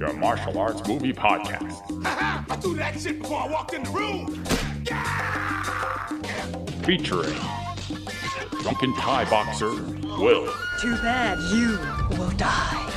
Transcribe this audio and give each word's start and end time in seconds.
your 0.00 0.12
martial 0.14 0.58
arts 0.58 0.86
movie 0.88 1.12
podcast. 1.12 2.02
Haha, 2.02 2.42
I 2.50 2.56
threw 2.56 2.74
that 2.76 2.98
shit 2.98 3.20
before 3.20 3.40
I 3.42 3.48
walked 3.48 3.74
in 3.74 3.82
the 3.84 3.90
room. 3.90 4.44
Featuring 6.84 7.38
drunken 8.62 8.94
Thai 8.94 9.28
boxer 9.30 9.70
Will, 10.18 10.52
Too 10.80 10.96
bad 10.96 11.38
you 11.54 11.78
will 12.18 12.30
die. 12.30 12.92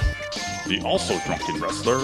the 0.68 0.82
also 0.86 1.18
drunken 1.26 1.60
wrestler 1.62 2.00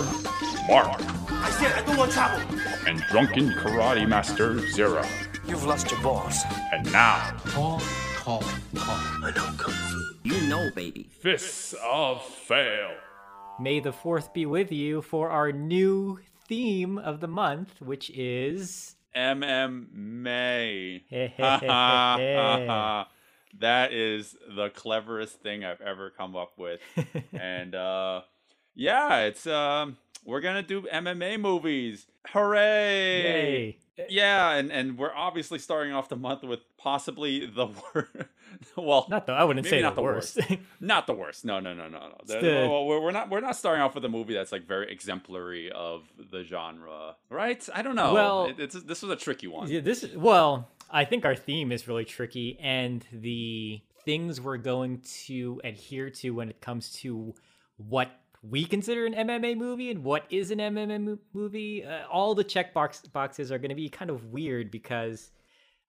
Mark, 0.68 1.02
I 1.32 1.50
said 1.52 1.72
I 1.74 1.82
don't 1.86 1.98
want 1.98 2.12
trouble. 2.12 2.42
and 2.88 3.00
drunken 3.10 3.50
karate 3.54 4.08
master 4.08 4.60
Zero. 4.72 5.04
You've 5.48 5.64
lost 5.66 5.90
your 5.90 6.00
balls. 6.02 6.38
And 6.74 6.92
now, 6.92 7.32
Call, 7.46 7.82
call, 8.18 8.44
call. 8.76 8.96
I 9.24 9.32
know 9.36 9.50
kung 9.58 9.74
fu. 9.74 10.02
You 10.24 10.42
know, 10.48 10.70
baby. 10.76 11.08
Fists 11.22 11.74
of 11.84 12.22
Fail. 12.24 12.92
May 13.60 13.82
the 13.82 13.92
fourth 13.92 14.34
be 14.34 14.46
with 14.46 14.72
you 14.72 15.02
for 15.02 15.30
our 15.30 15.52
new 15.52 16.20
theme 16.48 16.98
of 16.98 17.20
the 17.20 17.28
month, 17.28 17.82
which 17.82 18.10
is 18.12 18.96
MMA. 19.14 21.02
that 23.60 23.92
is 23.92 24.38
the 24.56 24.70
cleverest 24.70 25.42
thing 25.42 25.66
I've 25.66 25.82
ever 25.82 26.10
come 26.10 26.38
up 26.38 26.54
with. 26.58 26.80
and 27.34 27.76
uh 27.76 28.22
yeah, 28.76 29.24
it's 29.24 29.46
um 29.46 29.98
we're 30.24 30.42
gonna 30.42 30.64
do 30.64 30.84
MMA 30.84 31.40
movies. 31.40 32.08
Hooray! 32.28 33.24
Yay. 33.24 33.78
Yeah, 34.08 34.52
and, 34.52 34.72
and 34.72 34.98
we're 34.98 35.14
obviously 35.14 35.60
starting 35.60 35.92
off 35.92 36.08
the 36.08 36.16
month 36.16 36.44
with 36.44 36.62
possibly 36.78 37.46
the 37.46 37.68
worst. 37.94 38.16
well, 38.76 39.06
not 39.10 39.26
the 39.26 39.34
I 39.34 39.44
wouldn't 39.44 39.66
say 39.68 39.82
not 39.82 39.96
the 39.96 40.02
worst. 40.02 40.40
not 40.80 41.08
the 41.08 41.14
worst. 41.14 41.46
No, 41.46 41.60
no, 41.60 41.74
no, 41.74 41.88
no, 41.88 42.00
no. 42.00 42.16
The- 42.26 42.40
the- 42.40 42.68
well, 42.70 42.86
we're, 42.86 43.00
we're 43.02 43.12
not 43.12 43.30
we're 43.30 43.40
not 43.42 43.56
starting 43.56 43.82
off 43.82 43.96
with 43.96 44.06
a 44.06 44.10
movie 44.10 44.34
that's 44.34 44.52
like 44.52 44.66
very 44.68 44.92
exemplary 44.92 45.72
of 45.72 46.04
the 46.32 46.44
genre, 46.44 47.16
right? 47.30 47.68
I 47.74 47.82
don't 47.82 47.96
know. 47.96 48.14
Well- 48.14 48.46
It- 48.48 48.60
it's 48.60 48.84
this 48.84 49.02
was 49.02 49.12
a 49.12 49.16
tricky 49.16 49.48
one. 49.48 49.70
Yeah, 49.70 49.80
this 49.82 50.06
well, 50.16 50.70
I 50.90 51.06
think 51.06 51.26
our 51.26 51.36
theme 51.36 51.72
is 51.72 51.88
really 51.88 52.06
tricky, 52.06 52.58
and 52.60 53.06
the 53.12 53.82
things 54.06 54.40
we're 54.42 54.58
going 54.58 55.02
to 55.26 55.60
adhere 55.64 56.10
to 56.10 56.32
when 56.32 56.50
it 56.50 56.62
comes 56.62 56.92
to 56.94 57.36
what 57.78 58.10
we 58.42 58.64
consider 58.66 59.06
an 59.06 59.14
MMA 59.14 59.58
movie 59.58 59.92
and 59.92 60.04
what 60.04 60.24
is 60.30 60.50
an 60.52 60.60
MMA 60.60 61.02
mo- 61.04 61.18
movie, 61.34 61.84
uh, 61.84 62.08
all 62.10 62.34
the 62.34 62.44
check 62.44 62.74
box 62.74 63.02
boxes 63.02 63.52
are 63.52 63.58
going 63.60 63.70
to 63.70 63.76
be 63.76 63.90
kind 63.90 64.10
of 64.10 64.24
weird 64.26 64.72
because 64.72 65.32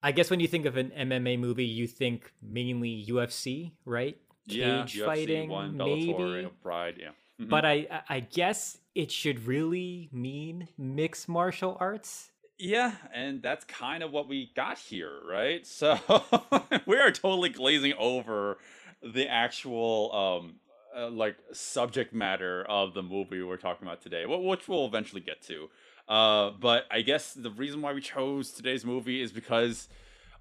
I 0.03 0.11
guess 0.11 0.29
when 0.29 0.39
you 0.39 0.47
think 0.47 0.65
of 0.65 0.77
an 0.77 0.91
MMA 0.97 1.37
movie, 1.39 1.65
you 1.65 1.87
think 1.87 2.31
mainly 2.41 3.05
UFC, 3.07 3.71
right? 3.85 4.17
yeah, 4.47 4.81
Cage 4.85 4.95
UFC 4.99 5.05
fighting, 5.05 5.49
one, 5.49 5.77
maybe. 5.77 6.47
Pride, 6.63 6.95
yeah. 6.99 7.09
Mhm. 7.39 7.49
But 7.49 7.65
I, 7.65 7.87
I- 7.91 8.15
I 8.15 8.19
guess 8.21 8.77
it 8.95 9.11
should 9.11 9.45
really 9.47 10.09
mean 10.11 10.67
mixed 10.77 11.29
martial 11.29 11.77
arts. 11.79 12.29
Yeah, 12.57 12.93
and 13.13 13.41
that's 13.41 13.63
kind 13.65 14.03
of 14.03 14.11
what 14.11 14.27
we 14.27 14.51
got 14.55 14.77
here, 14.77 15.13
right? 15.27 15.65
So 15.65 15.97
we 16.85 16.97
are 16.97 17.11
totally 17.11 17.49
glazing 17.49 17.93
over 17.97 18.57
the 19.03 19.27
actual 19.27 20.13
um 20.13 20.55
uh, 20.95 21.09
like 21.09 21.37
subject 21.53 22.13
matter 22.13 22.63
of 22.67 22.93
the 22.93 23.01
movie 23.01 23.41
we're 23.41 23.57
talking 23.57 23.87
about 23.87 24.01
today, 24.01 24.25
which 24.27 24.67
we'll 24.67 24.85
eventually 24.85 25.21
get 25.21 25.41
to. 25.43 25.69
Uh, 26.11 26.51
but 26.59 26.85
I 26.91 27.01
guess 27.01 27.33
the 27.33 27.51
reason 27.51 27.81
why 27.81 27.93
we 27.93 28.01
chose 28.01 28.51
today's 28.51 28.83
movie 28.83 29.21
is 29.21 29.31
because, 29.31 29.87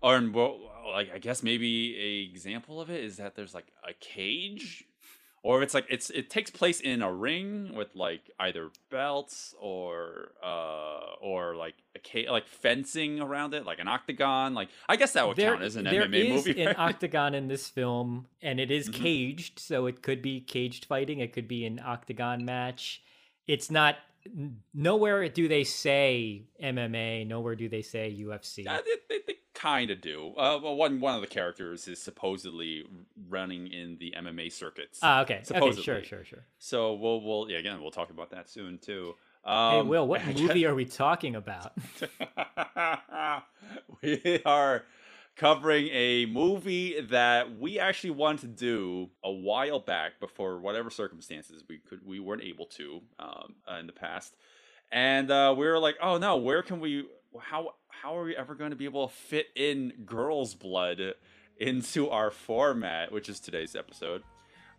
or 0.03 0.21
well, 0.33 0.59
like 0.93 1.09
I 1.15 1.19
guess 1.19 1.43
maybe 1.45 1.97
a 1.97 2.31
example 2.33 2.81
of 2.81 2.91
it 2.91 3.05
is 3.05 3.19
that 3.19 3.37
there's 3.37 3.55
like 3.55 3.69
a 3.89 3.93
cage 3.95 4.85
or 5.43 5.59
if 5.59 5.63
it's 5.67 5.75
like 5.75 5.87
it's 5.89 6.11
it 6.11 6.29
takes 6.29 6.51
place 6.51 6.81
in 6.81 7.03
a 7.03 7.13
ring 7.13 7.73
with 7.75 7.95
like 7.95 8.23
either 8.41 8.71
belts 8.91 9.55
or 9.61 10.33
uh 10.43 11.15
or 11.21 11.55
like 11.55 11.75
a 11.95 12.01
ca- 12.05 12.29
like 12.31 12.47
fencing 12.49 13.21
around 13.21 13.55
it 13.55 13.65
like 13.65 13.79
an 13.79 13.89
octagon 13.89 14.53
like 14.55 14.69
i 14.89 14.97
guess 14.97 15.13
that 15.13 15.27
would 15.27 15.37
count 15.39 15.63
as 15.63 15.77
an 15.77 15.85
there 15.85 16.07
mma 16.09 16.25
is 16.25 16.47
movie 16.47 16.61
an 16.61 16.67
right? 16.67 16.79
octagon 16.89 17.35
in 17.35 17.47
this 17.49 17.69
film, 17.69 18.27
and 18.43 18.59
it 18.59 18.71
is 18.71 18.89
Mhm. 18.89 18.95
caged, 18.95 19.59
so 19.59 19.87
it 19.87 20.03
could 20.03 20.21
be 20.21 20.41
caged 20.41 20.85
fighting. 20.85 21.21
It 21.21 21.33
could 21.33 21.49
be 21.49 21.65
an 21.65 21.81
octagon 21.85 22.45
match. 22.45 23.01
It's 23.47 23.71
not. 23.71 23.97
Nowhere 24.75 25.29
do 25.29 25.49
they 25.49 25.65
say 25.65 26.43
MMA. 26.63 27.27
Nowhere 27.27 27.55
do 27.57 27.69
they 27.69 27.83
say 27.83 28.15
UFC. 28.21 28.65
Yeah, 28.65 28.79
they, 28.85 28.97
they, 29.09 29.23
they 29.27 29.35
kind 29.53 29.91
of 29.91 30.01
do 30.01 30.33
uh 30.39 30.59
well 30.63 30.75
one 30.75 31.01
one 31.01 31.15
of 31.15 31.21
the 31.21 31.27
characters 31.27 31.87
is 31.87 32.01
supposedly 32.01 32.83
running 33.29 33.67
in 33.67 33.99
the 33.99 34.15
mma 34.17 34.51
circuits 34.51 35.01
Ah, 35.03 35.21
okay. 35.21 35.43
Okay, 35.51 35.73
sure, 35.73 36.03
sure, 36.03 36.25
sure. 36.25 36.47
so 36.59 36.95
we'll 36.95 37.21
we'll 37.21 37.51
yeah 37.51 37.59
again 37.59 37.83
we'll 37.83 37.91
talk 37.91 38.09
about 38.09 38.31
that 38.31 38.49
soon 38.49 38.79
too 38.79 39.15
hey, 39.45 39.81
um, 39.81 39.89
Will, 39.89 40.07
what 40.07 40.25
movie 40.27 40.67
are 40.67 40.75
we 40.75 40.85
talking 40.85 41.35
about? 41.35 41.73
we 44.03 44.43
are 44.45 44.85
covering 45.41 45.89
a 45.91 46.27
movie 46.27 47.01
that 47.01 47.59
we 47.59 47.79
actually 47.79 48.11
wanted 48.11 48.43
to 48.43 48.47
do 48.49 49.09
a 49.25 49.33
while 49.33 49.81
back 49.81 50.21
before 50.21 50.61
whatever 50.61 50.91
circumstances 50.91 51.65
we 51.67 51.79
could 51.79 52.05
we 52.05 52.21
weren't 52.21 52.43
able 52.43 52.67
to 52.67 53.01
um, 53.19 53.55
uh, 53.67 53.77
in 53.77 53.87
the 53.87 53.93
past. 53.93 54.37
And 54.93 55.31
uh, 55.31 55.55
we 55.57 55.67
were 55.67 55.79
like 55.79 55.97
oh 56.03 56.19
no 56.19 56.37
where 56.37 56.63
can 56.63 56.79
we 56.79 57.07
how 57.41 57.71
how 57.89 58.19
are 58.19 58.25
we 58.25 58.37
ever 58.37 58.55
going 58.55 58.69
to 58.69 58.77
be 58.77 58.85
able 58.85 59.09
to 59.09 59.15
fit 59.15 59.47
in 59.57 59.95
girls 60.05 60.55
blood 60.55 61.01
into 61.59 62.11
our 62.11 62.31
format 62.31 63.11
which 63.11 63.31
is 63.31 63.41
today's 63.41 63.75
episode. 63.75 64.23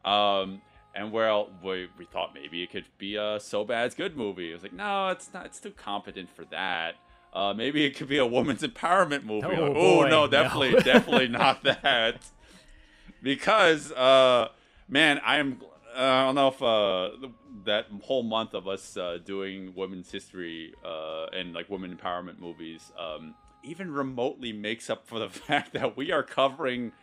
Um 0.06 0.62
and 0.94 1.12
well 1.12 1.50
we, 1.64 1.90
we 1.98 2.06
thought 2.06 2.36
maybe 2.36 2.62
it 2.62 2.70
could 2.70 2.86
be 3.00 3.16
a 3.16 3.40
so 3.40 3.66
bad 3.66 3.88
it's 3.88 3.96
good 3.96 4.16
movie. 4.16 4.52
It 4.52 4.54
was 4.54 4.62
like 4.62 4.74
no 4.74 5.08
it's 5.08 5.34
not 5.34 5.48
it's 5.48 5.60
too 5.60 5.72
competent 5.72 6.30
for 6.30 6.46
that 6.52 6.98
uh, 7.34 7.54
maybe 7.54 7.86
it 7.86 7.96
could 7.96 8.08
be 8.08 8.18
a 8.18 8.26
woman's 8.26 8.62
empowerment 8.62 9.24
movie. 9.24 9.48
Oh, 9.48 9.64
Like, 9.66 9.74
boy, 9.74 10.10
no, 10.10 10.26
no. 10.26 10.28
definitely, 10.28 10.82
definitely 10.82 11.28
not 11.30 11.64
that. 11.64 12.18
Because, 13.22 13.92
uh, 13.92 14.50
man, 14.88 15.20
I'm. 15.24 15.62
Uh, 15.96 16.02
I 16.02 16.24
don't 16.26 16.36
know 16.36 16.48
if 16.48 16.62
uh, 16.64 17.10
that 17.66 17.88
whole 18.04 18.24
month 18.24 18.54
of 18.54 18.66
us 18.68 18.96
uh, 18.96 19.18
doing 19.24 19.74
women's 19.76 20.10
history 20.10 20.74
uh, 20.86 21.26
and 21.34 21.54
like 21.54 21.70
women 21.70 21.94
empowerment 21.96 22.40
movies 22.40 22.94
um, 22.98 23.36
even 23.64 23.92
remotely 23.92 24.54
makes 24.54 24.90
up 24.90 25.06
for 25.06 25.20
the 25.20 25.30
fact 25.30 25.74
that 25.74 25.98
we 25.98 26.10
are 26.12 26.24
covering 26.24 26.94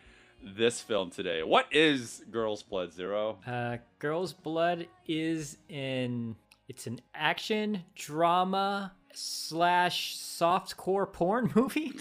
this 0.43 0.81
film 0.81 1.11
today. 1.11 1.43
What 1.43 1.67
is 1.71 2.25
Girls 2.31 2.63
Blood 2.63 2.95
Zero? 2.95 3.37
Uh, 3.47 3.77
Girls 3.99 4.33
Blood 4.33 4.87
is 5.07 5.59
in. 5.69 6.37
It's 6.67 6.87
an 6.87 7.01
action 7.15 7.83
drama 7.95 8.93
slash 9.15 10.17
softcore 10.17 11.11
porn 11.13 11.51
movie. 11.57 11.93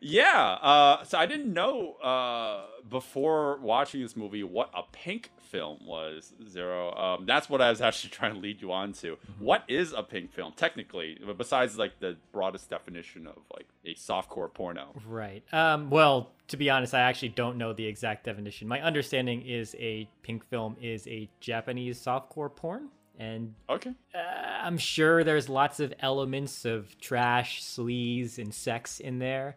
Yeah. 0.00 0.58
Uh, 0.60 1.04
so 1.04 1.18
I 1.18 1.26
didn't 1.26 1.52
know 1.52 1.94
uh, 1.94 2.66
before 2.88 3.58
watching 3.60 4.02
this 4.02 4.16
movie 4.16 4.42
what 4.42 4.70
a 4.74 4.82
pink 4.92 5.30
film 5.38 5.78
was. 5.84 6.32
Zero. 6.48 6.92
Um, 6.94 7.26
that's 7.26 7.48
what 7.48 7.60
I 7.60 7.70
was 7.70 7.80
actually 7.80 8.10
trying 8.10 8.34
to 8.34 8.40
lead 8.40 8.60
you 8.60 8.72
on 8.72 8.92
to. 8.94 9.16
What 9.38 9.64
is 9.68 9.92
a 9.92 10.02
pink 10.02 10.32
film 10.32 10.52
technically, 10.56 11.18
besides 11.36 11.78
like 11.78 11.98
the 12.00 12.16
broadest 12.32 12.70
definition 12.70 13.26
of 13.26 13.36
like 13.54 13.66
a 13.84 13.94
softcore 13.94 14.52
porno? 14.52 14.88
Right. 15.06 15.42
Um, 15.52 15.90
well, 15.90 16.32
to 16.48 16.56
be 16.56 16.70
honest, 16.70 16.94
I 16.94 17.00
actually 17.00 17.30
don't 17.30 17.56
know 17.58 17.72
the 17.72 17.86
exact 17.86 18.24
definition. 18.24 18.68
My 18.68 18.80
understanding 18.80 19.42
is 19.42 19.74
a 19.78 20.08
pink 20.22 20.44
film 20.48 20.76
is 20.80 21.06
a 21.08 21.28
Japanese 21.40 21.98
softcore 22.02 22.54
porn, 22.54 22.88
and 23.18 23.54
Okay. 23.68 23.92
uh, 24.14 24.18
I'm 24.62 24.78
sure 24.78 25.24
there's 25.24 25.48
lots 25.48 25.80
of 25.80 25.92
elements 26.00 26.64
of 26.64 26.98
trash, 27.00 27.62
sleaze, 27.62 28.38
and 28.38 28.52
sex 28.54 29.00
in 29.00 29.18
there. 29.18 29.56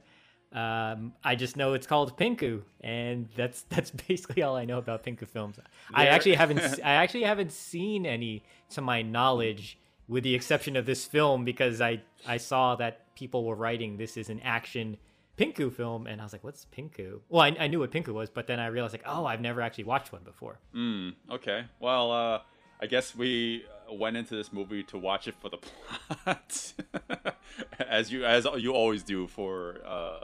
Um, 0.52 1.14
I 1.24 1.36
just 1.36 1.58
know 1.58 1.74
it's 1.74 1.86
called 1.86 2.18
Pinku, 2.18 2.64
and 2.81 3.28
that's 3.36 3.62
that's 3.69 3.92
basically 3.92 4.42
all 4.44 4.56
I 4.56 4.66
know 4.66 4.78
about 4.80 5.03
Pinku 5.03 5.28
films. 5.28 5.59
I 5.94 6.07
actually 6.07 6.36
haven't 6.36 6.60
I 6.84 6.94
actually 6.95 7.24
haven't 7.24 7.51
seen 7.51 8.06
any, 8.06 8.44
to 8.72 8.81
my 8.81 9.01
knowledge, 9.01 9.78
with 10.07 10.24
the 10.24 10.34
exception 10.34 10.75
of 10.75 10.86
this 10.86 11.06
film, 11.06 11.45
because 11.45 11.81
I 11.81 12.01
I 12.28 12.38
saw 12.38 12.75
that 12.78 13.13
people 13.16 13.44
were 13.45 13.56
writing 13.56 13.98
this 13.98 14.18
is 14.18 14.30
an 14.30 14.39
action 14.39 14.98
Pinku 15.38 15.72
film, 15.72 16.07
and 16.07 16.19
I 16.19 16.24
was 16.24 16.34
like, 16.34 16.44
what's 16.44 16.66
Pinku? 16.66 17.19
Well, 17.30 17.42
I, 17.44 17.56
I 17.60 17.68
knew 17.68 17.80
what 17.80 17.92
Pinku 17.92 18.10
was, 18.13 18.30
but 18.30 18.48
then 18.48 18.60
I 18.60 18.68
realized 18.68 18.94
like, 18.94 19.04
oh, 19.06 19.25
I've 19.25 19.39
never 19.42 19.62
actually 19.62 19.86
watched 19.86 20.12
one 20.12 20.24
before. 20.24 20.60
Mm, 20.75 21.13
okay. 21.31 21.63
Well, 21.80 22.12
uh, 22.12 22.39
I 22.80 22.88
guess 22.88 23.16
we 23.16 23.66
went 23.92 24.18
into 24.18 24.36
this 24.36 24.54
movie 24.54 24.84
to 24.84 24.98
watch 24.98 25.28
it 25.28 25.36
for 25.40 25.50
the 25.50 25.58
plot, 26.24 26.74
as 27.80 28.12
you 28.12 28.26
as 28.26 28.48
you 28.58 28.74
always 28.74 29.04
do 29.04 29.28
for 29.28 29.78
uh, 29.86 30.20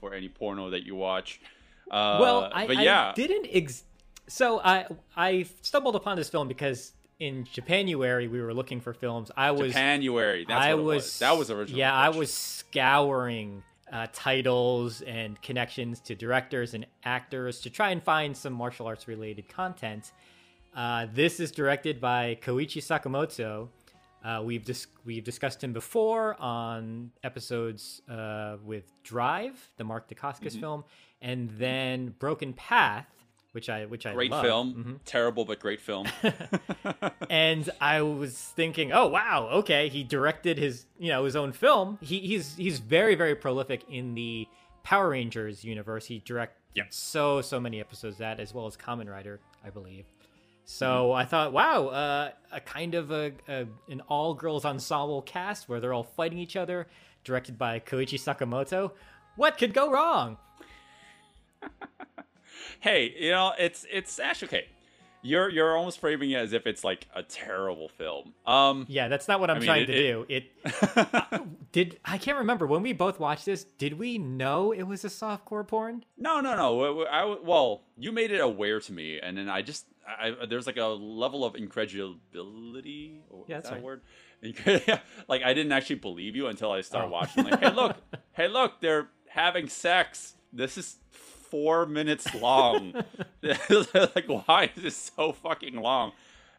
for 0.00 0.14
any 0.14 0.28
porno 0.28 0.70
that 0.70 0.84
you 0.84 0.94
watch. 0.94 1.40
Uh, 1.90 2.18
well, 2.20 2.50
I, 2.52 2.66
but 2.66 2.78
yeah, 2.78 3.10
I 3.10 3.14
didn't. 3.14 3.48
Ex- 3.50 3.84
so 4.28 4.60
I 4.60 4.86
I 5.16 5.46
stumbled 5.62 5.96
upon 5.96 6.16
this 6.16 6.28
film 6.28 6.48
because 6.48 6.92
in 7.18 7.44
Japanuary 7.44 8.28
we 8.28 8.40
were 8.40 8.54
looking 8.54 8.80
for 8.80 8.92
films. 8.92 9.30
I 9.36 9.50
was 9.52 9.72
Japanuary. 9.72 10.44
That's 10.46 10.64
I 10.64 10.74
was, 10.74 10.84
was. 10.84 11.18
That 11.20 11.36
was 11.36 11.50
original. 11.50 11.78
Yeah, 11.78 11.94
I 11.94 12.10
was 12.10 12.32
scouring 12.32 13.62
uh, 13.92 14.06
titles 14.12 15.02
and 15.02 15.40
connections 15.42 16.00
to 16.00 16.14
directors 16.14 16.74
and 16.74 16.86
actors 17.04 17.60
to 17.60 17.70
try 17.70 17.90
and 17.90 18.02
find 18.02 18.36
some 18.36 18.52
martial 18.52 18.86
arts 18.86 19.08
related 19.08 19.48
content. 19.48 20.12
Uh, 20.76 21.06
this 21.14 21.40
is 21.40 21.50
directed 21.50 22.00
by 22.00 22.38
Koichi 22.42 22.82
Sakamoto. 22.82 23.68
Uh, 24.24 24.42
we've 24.44 24.64
dis- 24.64 24.88
we've 25.04 25.24
discussed 25.24 25.62
him 25.64 25.72
before 25.72 26.36
on 26.40 27.10
episodes 27.24 28.02
uh, 28.10 28.56
with 28.64 28.84
Drive, 29.02 29.70
the 29.78 29.84
Mark 29.84 30.08
Dacascos 30.10 30.50
Mm-hmm. 30.50 30.60
film, 30.60 30.84
and 31.22 31.48
then 31.58 32.14
Broken 32.18 32.52
Path, 32.52 33.06
which 33.52 33.70
I 33.70 33.86
which 33.86 34.04
I 34.04 34.12
Great 34.12 34.32
love. 34.32 34.44
film, 34.44 35.00
terrible 35.06 35.44
but 35.46 35.60
great 35.60 35.80
film. 35.80 36.06
and 37.30 37.70
I 37.80 38.02
was 38.02 38.36
thinking, 38.36 38.92
oh 38.92 39.06
wow, 39.06 39.48
okay, 39.52 39.88
he 39.88 40.02
directed 40.04 40.58
his 40.58 40.86
you 40.98 41.08
know 41.08 41.24
his 41.24 41.36
own 41.36 41.52
film. 41.52 41.98
He, 42.02 42.18
he's 42.20 42.56
he's 42.56 42.80
very 42.80 43.14
very 43.14 43.34
prolific 43.36 43.82
in 43.88 44.14
the 44.14 44.46
Power 44.82 45.08
Rangers 45.10 45.64
universe. 45.64 46.04
He 46.06 46.18
directed 46.18 46.56
Yep. 46.74 46.92
so 46.92 47.40
so 47.40 47.58
many 47.58 47.80
episodes 47.80 48.16
of 48.16 48.18
that 48.18 48.38
as 48.40 48.52
well 48.52 48.66
as 48.66 48.76
Kamen 48.76 49.08
Rider, 49.08 49.40
I 49.64 49.70
believe. 49.70 50.04
So 50.68 51.12
I 51.12 51.24
thought, 51.24 51.52
wow, 51.52 51.86
uh, 51.86 52.30
a 52.50 52.60
kind 52.60 52.96
of 52.96 53.12
a, 53.12 53.32
a 53.48 53.66
an 53.88 54.02
all 54.08 54.34
girls 54.34 54.64
ensemble 54.64 55.22
cast 55.22 55.68
where 55.68 55.78
they're 55.78 55.92
all 55.94 56.02
fighting 56.02 56.38
each 56.38 56.56
other, 56.56 56.88
directed 57.22 57.56
by 57.56 57.78
Koichi 57.78 58.18
Sakamoto. 58.20 58.90
What 59.36 59.58
could 59.58 59.72
go 59.72 59.90
wrong? 59.92 60.38
hey, 62.80 63.14
you 63.18 63.30
know, 63.30 63.52
it's 63.58 63.86
it's 63.92 64.18
actually 64.18 64.48
okay. 64.48 64.66
You're 65.22 65.48
you're 65.50 65.76
almost 65.76 65.98
framing 66.00 66.30
it 66.32 66.36
as 66.36 66.52
if 66.52 66.66
it's 66.66 66.84
like 66.84 67.06
a 67.14 67.22
terrible 67.22 67.88
film. 67.88 68.32
Um, 68.46 68.86
Yeah, 68.88 69.08
that's 69.08 69.26
not 69.28 69.40
what 69.40 69.50
I'm 69.50 69.58
mean, 69.58 69.66
trying 69.66 69.82
it- 69.82 69.86
to 69.86 69.92
it- 69.92 70.02
do. 70.02 70.26
It 70.28 71.52
did. 71.72 71.98
I 72.04 72.18
can't 72.18 72.38
remember 72.38 72.66
when 72.66 72.82
we 72.82 72.92
both 72.92 73.18
watched 73.20 73.44
this. 73.46 73.64
Did 73.78 73.98
we 73.98 74.18
know 74.18 74.72
it 74.72 74.82
was 74.84 75.04
a 75.04 75.08
softcore 75.08 75.66
porn? 75.66 76.04
No, 76.18 76.40
no, 76.40 76.56
no. 76.56 77.04
I, 77.06 77.22
I- 77.22 77.36
well, 77.42 77.82
you 77.96 78.12
made 78.12 78.30
it 78.30 78.40
aware 78.40 78.80
to 78.80 78.92
me, 78.92 79.18
and 79.20 79.36
then 79.38 79.48
I 79.48 79.62
just 79.62 79.86
I, 80.06 80.46
there's 80.48 80.66
like 80.66 80.76
a 80.76 80.86
level 80.86 81.44
of 81.44 81.56
incredulity. 81.56 83.20
Yeah, 83.48 83.56
that's 83.56 83.70
that 83.70 83.72
a 83.72 83.76
right. 83.76 83.84
word? 83.84 84.00
Like 85.28 85.42
I 85.42 85.54
didn't 85.54 85.72
actually 85.72 85.96
believe 85.96 86.36
you 86.36 86.46
until 86.46 86.70
I 86.70 86.80
started 86.82 87.08
watching. 87.10 87.44
Like, 87.44 87.60
hey, 87.60 87.72
look, 87.72 87.96
hey, 88.32 88.48
look, 88.48 88.80
they're 88.80 89.08
having 89.28 89.68
sex. 89.68 90.34
This 90.52 90.78
is 90.78 90.96
four 91.10 91.86
minutes 91.86 92.32
long. 92.34 92.92
like, 93.42 94.26
why 94.26 94.70
is 94.76 94.82
this 94.82 95.12
so 95.16 95.32
fucking 95.32 95.76
long? 95.76 96.12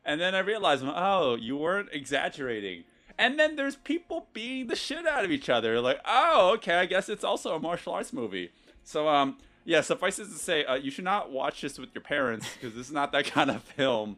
And 0.03 0.19
then 0.19 0.35
I 0.35 0.39
realized, 0.39 0.83
oh, 0.85 1.35
you 1.35 1.57
weren't 1.57 1.89
exaggerating. 1.91 2.85
And 3.19 3.39
then 3.39 3.55
there's 3.55 3.75
people 3.75 4.27
beating 4.33 4.67
the 4.67 4.75
shit 4.75 5.07
out 5.07 5.25
of 5.25 5.31
each 5.31 5.49
other. 5.49 5.81
Like, 5.81 5.99
oh, 6.05 6.51
okay, 6.55 6.75
I 6.75 6.85
guess 6.85 7.09
it's 7.09 7.23
also 7.23 7.55
a 7.55 7.59
martial 7.59 7.93
arts 7.93 8.13
movie. 8.13 8.51
So, 8.83 9.07
um, 9.09 9.37
yeah, 9.67 9.81
suffice 9.81 10.17
it 10.17 10.23
to 10.23 10.31
say, 10.31 10.63
uh, 10.63 10.75
you 10.75 10.89
should 10.89 11.03
not 11.03 11.29
watch 11.29 11.59
this 11.59 11.77
with 11.77 11.89
your 11.93 12.01
parents 12.01 12.47
because 12.53 12.73
this 12.73 12.87
is 12.87 12.93
not 12.93 13.11
that 13.11 13.25
kind 13.31 13.51
of 13.51 13.61
film. 13.61 14.15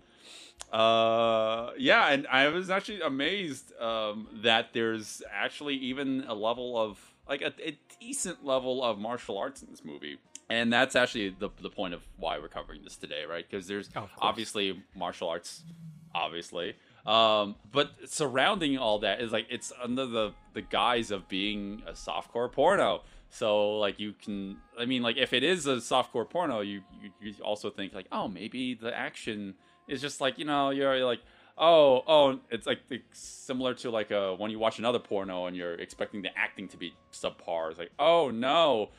Uh, 0.72 1.72
yeah, 1.76 2.10
and 2.10 2.28
I 2.28 2.48
was 2.50 2.70
actually 2.70 3.02
amazed 3.02 3.74
um, 3.82 4.28
that 4.44 4.74
there's 4.74 5.24
actually 5.32 5.74
even 5.78 6.24
a 6.28 6.36
level 6.36 6.80
of 6.80 7.00
like 7.28 7.42
a, 7.42 7.52
a 7.66 7.80
decent 8.00 8.46
level 8.46 8.84
of 8.84 9.00
martial 9.00 9.40
arts 9.40 9.64
in 9.64 9.72
this 9.72 9.84
movie. 9.84 10.20
And 10.52 10.72
that's 10.72 10.96
actually 10.96 11.30
the, 11.30 11.50
the 11.62 11.70
point 11.70 11.96
of 11.96 12.04
why 12.18 12.38
we're 12.38 12.48
covering 12.48 12.84
this 12.84 12.96
today, 12.96 13.24
right? 13.28 13.46
Because 13.50 13.68
there's 13.68 13.90
Oh, 13.96 14.08
obviously 14.20 14.84
martial 14.96 15.30
arts, 15.30 15.64
obviously, 16.14 16.76
um, 17.08 17.56
but 17.72 17.92
surrounding 18.06 18.78
all 18.78 19.00
that 19.00 19.20
is 19.20 19.32
like 19.32 19.48
it's 19.50 19.72
under 19.82 20.06
the 20.06 20.34
the 20.54 20.62
guise 20.62 21.10
of 21.10 21.28
being 21.28 21.82
a 21.88 21.94
softcore 21.94 22.52
porno. 22.52 23.02
So 23.30 23.78
like 23.78 24.00
you 24.00 24.14
can, 24.14 24.58
I 24.78 24.86
mean, 24.86 25.02
like 25.02 25.18
if 25.18 25.34
it 25.34 25.44
is 25.44 25.68
a 25.68 25.76
softcore 25.76 26.30
porno, 26.30 26.62
you 26.62 26.82
you, 27.02 27.12
you 27.22 27.34
also 27.44 27.70
think 27.70 27.94
like, 27.94 28.08
oh, 28.12 28.28
maybe 28.28 28.74
the 28.74 28.96
action 28.96 29.56
is 29.88 30.02
just 30.02 30.22
like 30.22 30.38
you 30.38 30.46
know 30.46 30.70
you're 30.72 31.06
like. 31.06 31.22
Oh, 31.62 32.04
oh! 32.08 32.40
It's 32.50 32.66
like 32.66 32.80
it's 32.90 33.20
similar 33.20 33.74
to 33.74 33.92
like 33.92 34.14
uh, 34.14 34.32
when 34.32 34.50
you 34.50 34.58
watch 34.58 34.80
another 34.80 34.98
porno 34.98 35.46
and 35.46 35.58
you're 35.58 35.74
expecting 35.74 36.22
the 36.22 36.30
acting 36.38 36.70
to 36.70 36.78
be 36.78 36.94
subpar. 37.12 37.70
It's 37.70 37.78
like, 37.78 37.92
oh 38.00 38.30
no, 38.30 38.92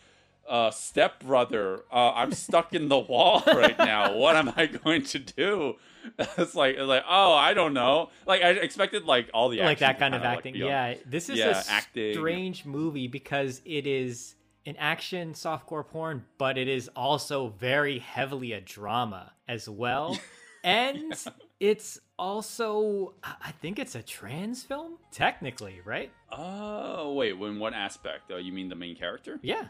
uh, 0.49 0.71
stepbrother, 0.71 1.85
uh, 1.93 2.13
I'm 2.13 2.33
stuck 2.33 2.75
in 2.75 2.89
the 2.89 2.99
wall 2.99 3.43
right 3.47 3.79
now. 3.79 4.17
What 4.17 4.37
am 4.37 4.53
I 4.57 4.67
going 4.67 5.03
to 5.05 5.19
do? 5.19 5.77
It's 6.19 6.55
like, 6.55 6.77
it's 6.77 6.87
like, 6.87 7.05
oh, 7.07 7.35
I 7.35 7.53
don't 7.53 7.75
know. 7.75 8.09
Like 8.27 8.41
I 8.41 8.53
expected, 8.53 9.05
like 9.05 9.29
all 9.35 9.51
the 9.51 9.61
like 9.61 9.81
that 9.81 9.99
kind 9.99 10.15
of 10.15 10.23
like, 10.23 10.39
acting. 10.39 10.55
be 10.55 10.61
yeah, 10.61 10.95
this 11.05 11.29
is 11.29 11.39
yeah, 11.39 11.63
a 11.63 11.71
acting. 11.71 12.15
strange 12.15 12.65
movie 12.65 13.07
because 13.07 13.61
it 13.67 13.87
is 13.87 14.35
an 14.65 14.77
action 14.79 15.35
softcore 15.35 15.87
porn, 15.87 16.25
but 16.39 16.57
it 16.57 16.69
is 16.69 16.89
also 16.97 17.49
very 17.49 17.99
heavily 17.99 18.53
a 18.53 18.63
drama 18.63 19.33
as 19.47 19.69
well. 19.69 20.19
And 20.63 21.15
it's 21.59 21.99
also, 22.19 23.15
I 23.23 23.53
think 23.63 23.79
it's 23.79 23.95
a 23.95 24.03
trans 24.03 24.63
film, 24.63 24.99
technically, 25.11 25.81
right? 25.85 26.13
Oh 26.31 27.15
wait, 27.15 27.33
when 27.33 27.59
what 27.59 27.75
aspect? 27.75 28.31
Uh, 28.31 28.37
you 28.37 28.53
mean 28.53 28.69
the 28.69 28.75
main 28.75 28.95
character? 28.95 29.39
Yeah. 29.43 29.69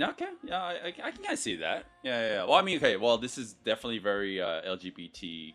Okay, 0.00 0.28
yeah, 0.42 0.62
I, 0.62 0.72
I, 0.72 0.86
I 0.86 1.10
can 1.10 1.22
kind 1.22 1.32
of 1.32 1.38
see 1.38 1.56
that. 1.56 1.84
Yeah, 2.02 2.20
yeah, 2.20 2.28
yeah. 2.34 2.44
Well, 2.44 2.54
I 2.54 2.62
mean, 2.62 2.78
okay, 2.78 2.96
well, 2.96 3.18
this 3.18 3.36
is 3.36 3.52
definitely 3.52 3.98
very 3.98 4.40
uh, 4.40 4.62
LGBTQ 4.62 5.54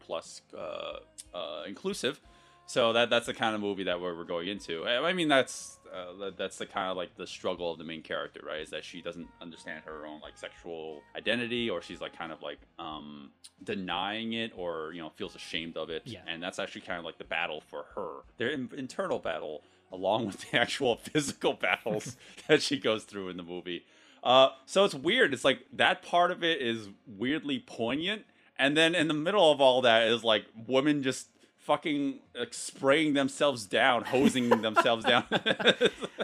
plus 0.00 0.42
uh, 0.56 0.98
uh, 1.34 1.62
inclusive. 1.66 2.20
So 2.66 2.92
that 2.92 3.08
that's 3.08 3.24
the 3.24 3.32
kind 3.32 3.54
of 3.54 3.62
movie 3.62 3.84
that 3.84 3.98
we're, 3.98 4.14
we're 4.14 4.24
going 4.24 4.48
into. 4.48 4.84
I 4.84 5.08
I 5.08 5.12
mean, 5.14 5.28
that's 5.28 5.78
uh, 5.90 6.30
that's 6.36 6.58
the 6.58 6.66
kind 6.66 6.90
of 6.90 6.98
like 6.98 7.16
the 7.16 7.26
struggle 7.26 7.72
of 7.72 7.78
the 7.78 7.84
main 7.84 8.02
character, 8.02 8.42
right? 8.46 8.60
Is 8.60 8.68
that 8.70 8.84
she 8.84 9.00
doesn't 9.00 9.26
understand 9.40 9.84
her 9.86 10.04
own 10.04 10.20
like 10.20 10.36
sexual 10.36 11.00
identity, 11.16 11.70
or 11.70 11.80
she's 11.80 12.02
like 12.02 12.16
kind 12.16 12.30
of 12.30 12.42
like 12.42 12.58
um, 12.78 13.30
denying 13.64 14.34
it, 14.34 14.52
or 14.54 14.92
you 14.92 15.00
know 15.00 15.08
feels 15.16 15.34
ashamed 15.34 15.78
of 15.78 15.88
it. 15.88 16.02
Yeah. 16.04 16.20
And 16.26 16.42
that's 16.42 16.58
actually 16.58 16.82
kind 16.82 16.98
of 16.98 17.06
like 17.06 17.16
the 17.16 17.24
battle 17.24 17.62
for 17.70 17.86
her, 17.94 18.18
their 18.36 18.50
in- 18.50 18.70
internal 18.76 19.18
battle, 19.18 19.62
along 19.92 20.26
with 20.26 20.50
the 20.50 20.56
actual 20.60 20.96
physical 20.96 21.54
battles 21.54 22.16
that 22.48 22.62
she 22.62 22.78
goes 22.78 23.04
through 23.04 23.28
in 23.28 23.36
the 23.36 23.42
movie. 23.42 23.84
Uh, 24.22 24.48
so 24.66 24.84
it's 24.84 24.94
weird. 24.94 25.32
It's 25.32 25.44
like 25.44 25.64
that 25.72 26.02
part 26.02 26.30
of 26.30 26.42
it 26.42 26.60
is 26.60 26.88
weirdly 27.06 27.60
poignant, 27.60 28.24
and 28.58 28.76
then 28.76 28.94
in 28.94 29.08
the 29.08 29.14
middle 29.14 29.50
of 29.52 29.60
all 29.60 29.82
that 29.82 30.08
is 30.08 30.24
like 30.24 30.44
women 30.66 31.02
just 31.02 31.28
fucking 31.58 32.18
like, 32.36 32.52
spraying 32.52 33.14
themselves 33.14 33.66
down, 33.66 34.04
hosing 34.04 34.48
themselves 34.62 35.04
down. 35.04 35.24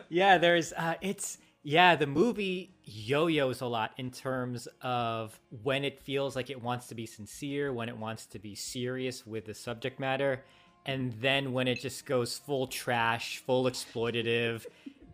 Yeah, 0.09 0.39
there's 0.39 0.73
uh 0.73 0.95
it's 1.01 1.39
yeah, 1.63 1.97
the 1.97 2.07
movie 2.07 2.75
yo-yos 2.85 3.63
a 3.63 3.67
lot 3.67 3.93
in 3.97 4.11
terms 4.11 4.69
of 4.83 5.41
when 5.63 5.83
it 5.83 5.99
feels 5.99 6.37
like 6.37 6.51
it 6.51 6.63
wants 6.63 6.89
to 6.89 6.95
be 6.95 7.07
sincere, 7.07 7.73
when 7.73 7.89
it 7.89 7.97
wants 7.97 8.27
to 8.27 8.39
be 8.39 8.55
serious 8.55 9.27
with 9.27 9.47
the 9.47 9.55
subject 9.55 9.99
matter, 9.99 10.45
and 10.87 11.13
then 11.21 11.53
when 11.53 11.67
it 11.69 11.81
just 11.81 12.07
goes 12.07 12.39
full 12.39 12.67
trash, 12.67 13.39
full 13.39 13.65
exploitative 13.65 14.67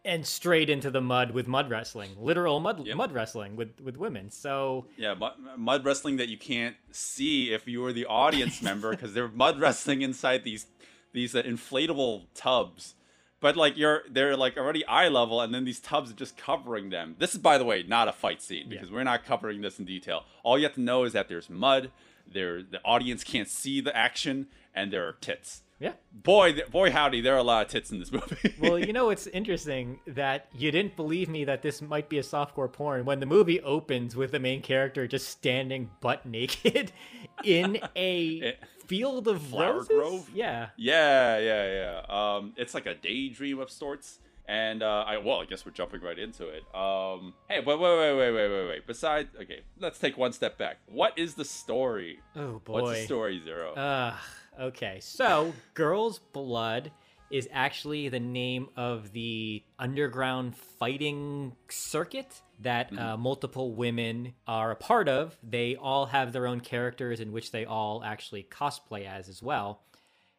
and 0.04 0.26
straight 0.26 0.70
into 0.70 0.90
the 0.90 1.00
mud 1.00 1.30
with 1.32 1.46
mud 1.46 1.68
wrestling, 1.68 2.10
literal 2.18 2.58
mud 2.58 2.86
Yep. 2.86 2.96
mud 2.96 3.12
wrestling 3.12 3.54
with 3.56 3.80
with 3.82 3.96
women. 3.96 4.30
So 4.30 4.86
yeah, 4.96 5.14
mud, 5.14 5.34
mud 5.56 5.84
wrestling 5.84 6.16
that 6.16 6.28
you 6.28 6.38
can't 6.38 6.76
see 6.90 7.52
if 7.52 7.68
you 7.68 7.84
are 7.84 7.92
the 7.92 8.06
audience 8.06 8.62
member 8.70 8.90
because 8.90 9.12
they're 9.14 9.28
mud 9.28 9.60
wrestling 9.60 10.02
inside 10.02 10.42
these 10.44 10.66
these 11.12 11.34
uh, 11.34 11.42
inflatable 11.42 12.26
tubs. 12.34 12.94
But 13.40 13.56
like 13.56 13.76
you're 13.76 14.02
they're 14.10 14.36
like 14.36 14.56
already 14.58 14.84
eye 14.86 15.08
level, 15.08 15.40
and 15.40 15.52
then 15.54 15.64
these 15.64 15.80
tubs 15.80 16.10
are 16.10 16.14
just 16.14 16.36
covering 16.36 16.90
them. 16.90 17.16
This 17.18 17.32
is, 17.32 17.38
by 17.38 17.56
the 17.58 17.64
way, 17.64 17.82
not 17.82 18.06
a 18.08 18.12
fight 18.12 18.42
scene 18.42 18.68
because 18.68 18.90
we're 18.90 19.04
not 19.04 19.24
covering 19.24 19.60
this 19.62 19.78
in 19.78 19.84
detail. 19.86 20.24
All 20.42 20.58
you 20.58 20.64
have 20.64 20.74
to 20.74 20.80
know 20.82 21.04
is 21.04 21.12
that 21.14 21.28
there's 21.28 21.48
mud. 21.48 21.90
There, 22.30 22.62
the 22.62 22.80
audience 22.84 23.24
can't 23.24 23.48
see 23.48 23.80
the 23.80 23.96
action, 23.96 24.46
and 24.74 24.92
there 24.92 25.06
are 25.08 25.12
tits. 25.20 25.62
yeah. 25.78 25.92
Boy, 26.12 26.60
boy, 26.70 26.90
howdy, 26.90 27.20
there 27.20 27.34
are 27.34 27.38
a 27.38 27.42
lot 27.42 27.64
of 27.66 27.72
tits 27.72 27.90
in 27.90 27.98
this 27.98 28.12
movie. 28.18 28.54
Well, 28.60 28.78
you 28.78 28.92
know 28.92 29.10
it's 29.10 29.26
interesting 29.28 30.00
that 30.06 30.48
you 30.54 30.70
didn't 30.70 30.96
believe 30.96 31.28
me 31.28 31.44
that 31.44 31.62
this 31.62 31.80
might 31.80 32.08
be 32.08 32.18
a 32.18 32.22
softcore 32.22 32.70
porn 32.72 33.04
when 33.04 33.20
the 33.20 33.26
movie 33.26 33.60
opens 33.62 34.14
with 34.16 34.30
the 34.32 34.38
main 34.40 34.60
character 34.62 35.06
just 35.06 35.28
standing 35.28 35.90
butt 36.00 36.26
naked 36.26 36.92
in 37.44 37.78
a 37.96 38.56
field 38.86 39.26
of 39.28 39.40
Flower 39.42 39.74
roses. 39.74 39.88
grove? 39.88 40.30
Yeah. 40.34 40.68
Yeah, 40.76 41.38
yeah, 41.38 42.02
yeah. 42.08 42.34
Um, 42.36 42.52
it's 42.56 42.74
like 42.74 42.86
a 42.86 42.94
daydream 42.94 43.58
of 43.60 43.70
sorts. 43.70 44.18
And 44.48 44.82
uh, 44.82 45.04
I 45.06 45.18
well, 45.18 45.40
I 45.40 45.44
guess 45.44 45.64
we're 45.64 45.70
jumping 45.70 46.00
right 46.00 46.18
into 46.18 46.48
it. 46.48 46.64
Um, 46.74 47.34
hey, 47.48 47.60
wait, 47.60 47.78
wait, 47.78 47.98
wait, 47.98 48.16
wait, 48.16 48.32
wait, 48.32 48.48
wait, 48.50 48.68
wait. 48.68 48.86
Besides, 48.86 49.28
okay, 49.40 49.60
let's 49.78 50.00
take 50.00 50.18
one 50.18 50.32
step 50.32 50.58
back. 50.58 50.78
What 50.88 51.16
is 51.16 51.34
the 51.34 51.44
story? 51.44 52.18
Oh 52.34 52.58
boy. 52.64 52.82
What's 52.82 52.98
the 52.98 53.04
story, 53.04 53.40
Zero? 53.44 53.74
Ugh. 53.74 54.14
Okay, 54.60 54.98
so 55.00 55.54
Girl's 55.74 56.18
Blood 56.18 56.90
is 57.30 57.48
actually 57.52 58.08
the 58.08 58.20
name 58.20 58.68
of 58.76 59.12
the 59.12 59.62
underground 59.78 60.56
fighting 60.56 61.56
circuit 61.68 62.42
that 62.60 62.96
uh, 62.98 63.16
multiple 63.16 63.72
women 63.72 64.34
are 64.46 64.72
a 64.72 64.76
part 64.76 65.08
of. 65.08 65.38
They 65.42 65.76
all 65.76 66.06
have 66.06 66.32
their 66.32 66.46
own 66.46 66.60
characters 66.60 67.20
in 67.20 67.32
which 67.32 67.52
they 67.52 67.64
all 67.64 68.02
actually 68.04 68.42
cosplay 68.50 69.06
as 69.06 69.28
as 69.28 69.42
well. 69.42 69.80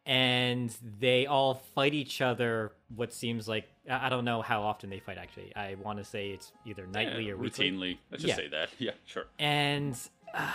And 0.04 0.74
they 0.98 1.26
all 1.26 1.54
fight 1.54 1.94
each 1.94 2.20
other. 2.20 2.72
What 2.94 3.12
seems 3.12 3.48
like 3.48 3.68
I 3.88 4.06
I 4.06 4.08
don't 4.08 4.24
know 4.24 4.42
how 4.42 4.62
often 4.62 4.90
they 4.90 4.98
fight. 4.98 5.16
Actually, 5.16 5.54
I 5.56 5.76
want 5.76 5.98
to 5.98 6.04
say 6.04 6.30
it's 6.30 6.52
either 6.66 6.86
nightly 6.86 7.26
Yeah, 7.26 7.32
or 7.32 7.36
weekly 7.38 7.70
routinely. 7.70 7.98
Let's 8.10 8.22
just 8.22 8.30
Yeah. 8.30 8.36
say 8.36 8.48
that. 8.48 8.68
Yeah, 8.78 8.90
sure. 9.06 9.24
and 9.38 9.96
uh, 10.34 10.48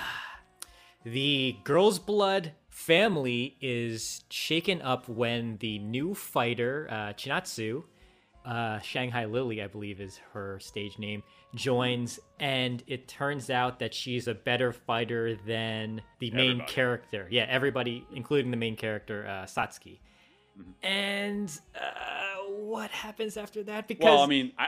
the 1.04 1.56
girl's 1.64 2.00
blood 2.00 2.54
family 2.70 3.58
is 3.62 4.24
shaken 4.30 4.82
up 4.82 5.08
when 5.10 5.58
the 5.58 5.80
new 5.80 6.14
fighter, 6.14 6.88
uh, 6.90 7.14
Chinatsu, 7.14 7.84
uh, 8.46 8.80
Shanghai 8.80 9.26
Lily, 9.26 9.62
I 9.62 9.68
believe 9.68 10.00
is 10.00 10.18
her 10.34 10.60
stage 10.60 10.98
name, 10.98 11.22
joins, 11.56 12.20
and 12.40 12.82
it 12.88 13.08
turns 13.08 13.50
out 13.50 13.80
that 13.80 13.94
she's 13.94 14.28
a 14.28 14.34
better 14.34 14.72
fighter 14.72 15.36
than 15.46 16.02
the 16.20 16.32
main 16.32 16.52
Everybody. 16.52 16.72
character. 16.74 17.28
Yeah, 17.30 17.46
everybody, 17.50 18.06
including 18.14 18.52
the 18.52 18.58
main 18.58 18.76
character, 18.76 19.26
uh, 19.28 19.46
Satsuki. 19.46 20.00
Mm-hmm. 20.58 20.88
And 20.88 21.60
uh, 21.76 22.44
what 22.52 22.90
happens 22.92 23.38
after 23.38 23.64
that? 23.64 23.88
Because 23.88 24.06
Well, 24.06 24.20
I 24.22 24.28
mean, 24.28 24.54
I, 24.58 24.68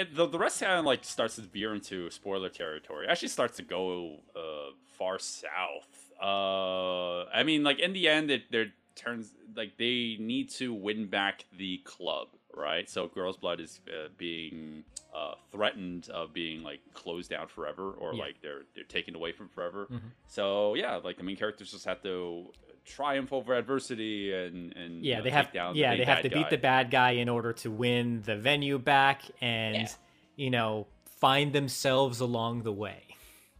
I 0.00 0.04
the, 0.04 0.26
the 0.26 0.38
rest 0.38 0.62
of 0.62 0.84
like 0.84 1.04
starts 1.04 1.36
to 1.36 1.42
veer 1.42 1.74
into 1.74 2.10
spoiler 2.10 2.48
territory. 2.48 3.06
Actually, 3.08 3.28
starts 3.28 3.56
to 3.56 3.62
go 3.62 4.16
uh, 4.36 4.72
far 4.98 5.18
south. 5.18 6.10
Uh, 6.22 7.24
I 7.24 7.42
mean, 7.44 7.64
like 7.64 7.78
in 7.80 7.92
the 7.92 8.08
end, 8.08 8.30
it 8.30 8.50
there 8.50 8.66
turns 8.94 9.32
like 9.56 9.76
they 9.78 10.16
need 10.20 10.50
to 10.50 10.72
win 10.72 11.06
back 11.06 11.44
the 11.56 11.78
club, 11.84 12.28
right? 12.54 12.88
So, 12.88 13.08
Girls 13.08 13.36
Blood 13.36 13.60
is 13.60 13.80
uh, 13.88 14.08
being 14.18 14.84
uh, 15.14 15.34
threatened 15.50 16.08
of 16.10 16.32
being 16.32 16.62
like 16.62 16.80
closed 16.94 17.30
down 17.30 17.48
forever, 17.48 17.90
or 17.92 18.14
Yeah. 18.14 18.22
like 18.24 18.36
they're 18.42 18.62
they're 18.74 18.84
taken 18.84 19.14
away 19.16 19.32
from 19.32 19.48
forever. 19.48 19.86
Mhm. 19.90 20.00
So, 20.28 20.74
yeah, 20.74 20.96
like 20.96 21.16
the 21.16 21.24
main 21.24 21.36
characters 21.36 21.72
just 21.72 21.84
have 21.86 22.02
to 22.02 22.52
triumph 22.84 23.32
over 23.32 23.54
adversity 23.54 24.32
and 24.32 24.76
and 24.76 25.04
yeah, 25.04 25.12
you 25.12 25.16
know, 25.18 25.22
they 25.24 25.30
have 25.30 25.52
down 25.52 25.74
yeah 25.76 25.90
big 25.92 26.00
they 26.00 26.04
have 26.04 26.22
to 26.22 26.30
beat 26.30 26.50
the 26.50 26.58
bad 26.58 26.90
guy 26.90 27.12
in 27.12 27.28
order 27.28 27.52
to 27.52 27.70
win 27.70 28.22
the 28.22 28.36
venue 28.36 28.78
back, 28.78 29.22
and 29.40 29.74
Yeah. 29.76 29.88
you 30.36 30.50
know 30.50 30.86
find 31.20 31.52
themselves 31.52 32.20
along 32.20 32.62
the 32.62 32.72
way. 32.72 33.02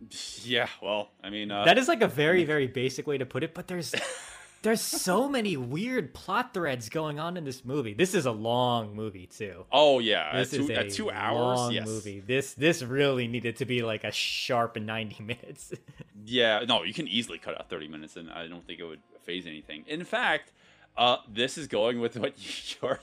Yeah, 0.42 0.66
well, 0.82 1.10
I 1.22 1.30
mean, 1.30 1.52
uh, 1.52 1.64
that 1.64 1.78
is 1.78 1.86
like 1.86 2.02
a 2.02 2.08
very 2.08 2.44
very 2.44 2.66
basic 2.66 3.06
way 3.06 3.18
to 3.18 3.26
put 3.26 3.44
it, 3.44 3.54
but 3.54 3.68
there's 3.68 3.94
there's 4.62 4.80
so 4.80 5.28
many 5.28 5.56
weird 5.56 6.12
plot 6.12 6.52
threads 6.52 6.88
going 6.88 7.20
on 7.20 7.36
in 7.36 7.44
this 7.44 7.64
movie. 7.64 7.94
This 7.94 8.12
is 8.14 8.26
a 8.26 8.32
long 8.32 8.96
movie 8.96 9.26
too. 9.28 9.64
oh 9.70 10.00
yeah, 10.00 10.30
at 10.32 10.38
This 10.38 10.50
two, 10.50 10.62
is 10.64 10.70
a 10.70 10.78
at 10.80 10.90
two 10.90 11.08
hours. 11.10 11.58
long 11.58 11.72
yes, 11.72 11.86
movie. 11.86 12.18
This 12.18 12.54
this 12.54 12.82
really 12.82 13.28
needed 13.28 13.56
to 13.58 13.64
be 13.64 13.82
like 13.82 14.02
a 14.02 14.10
sharp 14.10 14.76
90 14.76 15.22
minutes. 15.22 15.72
yeah. 16.26 16.64
No, 16.66 16.82
you 16.82 16.92
can 16.94 17.06
easily 17.06 17.38
cut 17.38 17.54
out 17.56 17.70
thirty 17.70 17.86
minutes, 17.86 18.16
and 18.16 18.28
I 18.28 18.48
don't 18.48 18.66
think 18.66 18.80
it 18.80 18.84
would 18.84 19.00
faze 19.22 19.46
anything. 19.46 19.84
In 19.86 20.04
fact, 20.04 20.52
uh, 20.96 21.16
this 21.28 21.56
is 21.56 21.66
going 21.66 22.00
with 22.00 22.16
what 22.16 22.34
your 22.82 23.00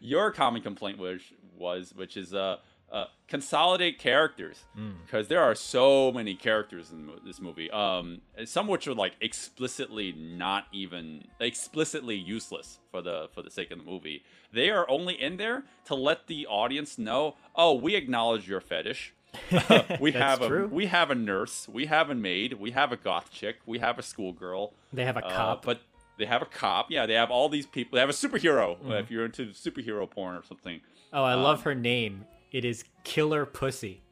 your 0.00 0.30
common 0.30 0.62
complaint 0.62 0.98
was 0.98 1.20
was, 1.56 1.92
which 1.94 2.16
is 2.16 2.34
uh. 2.34 2.56
Uh, 2.90 3.04
consolidate 3.26 3.98
characters 3.98 4.64
Hmm. 4.74 4.92
because 5.04 5.28
there 5.28 5.42
are 5.42 5.54
so 5.54 6.10
many 6.10 6.34
characters 6.34 6.90
in 6.90 7.10
this 7.22 7.38
movie. 7.38 7.70
Um, 7.70 8.22
some 8.46 8.66
which 8.66 8.88
are 8.88 8.94
like 8.94 9.12
explicitly 9.20 10.12
not 10.16 10.64
even 10.72 11.24
explicitly 11.38 12.16
useless 12.16 12.78
for 12.90 13.02
the 13.02 13.28
for 13.34 13.42
the 13.42 13.50
sake 13.50 13.70
of 13.72 13.76
the 13.78 13.84
movie. 13.84 14.22
They 14.54 14.70
are 14.70 14.88
only 14.88 15.20
in 15.20 15.36
there 15.36 15.64
to 15.84 15.94
let 15.94 16.28
the 16.28 16.46
audience 16.46 16.96
know, 16.96 17.36
oh, 17.54 17.74
we 17.74 17.94
acknowledge 17.94 18.48
your 18.48 18.62
fetish. 18.62 19.12
we 20.00 20.12
have 20.12 20.42
a 20.42 20.48
true. 20.48 20.68
we 20.68 20.86
have 20.86 21.10
a 21.10 21.14
nurse, 21.14 21.68
we 21.68 21.86
have 21.86 22.10
a 22.10 22.14
maid, 22.14 22.54
we 22.54 22.70
have 22.72 22.92
a 22.92 22.96
goth 22.96 23.30
chick, 23.30 23.56
we 23.66 23.78
have 23.78 23.98
a 23.98 24.02
schoolgirl. 24.02 24.72
they 24.92 25.04
have 25.04 25.16
a 25.16 25.24
uh, 25.24 25.30
cop. 25.30 25.64
but 25.64 25.80
they 26.18 26.26
have 26.26 26.42
a 26.42 26.46
cop. 26.46 26.90
Yeah, 26.90 27.06
they 27.06 27.14
have 27.14 27.30
all 27.30 27.48
these 27.48 27.66
people. 27.66 27.96
They 27.96 28.00
have 28.00 28.10
a 28.10 28.12
superhero. 28.12 28.76
Uh, 28.88 28.94
If 28.94 29.10
you're 29.10 29.24
into 29.24 29.46
superhero 29.46 30.08
porn 30.10 30.36
or 30.36 30.42
something. 30.42 30.80
oh, 31.12 31.22
I 31.22 31.34
um, 31.34 31.42
love 31.42 31.62
her 31.62 31.74
name. 31.74 32.26
It 32.50 32.64
is 32.64 32.84
Killer 33.04 33.46
Pussy. 33.46 34.02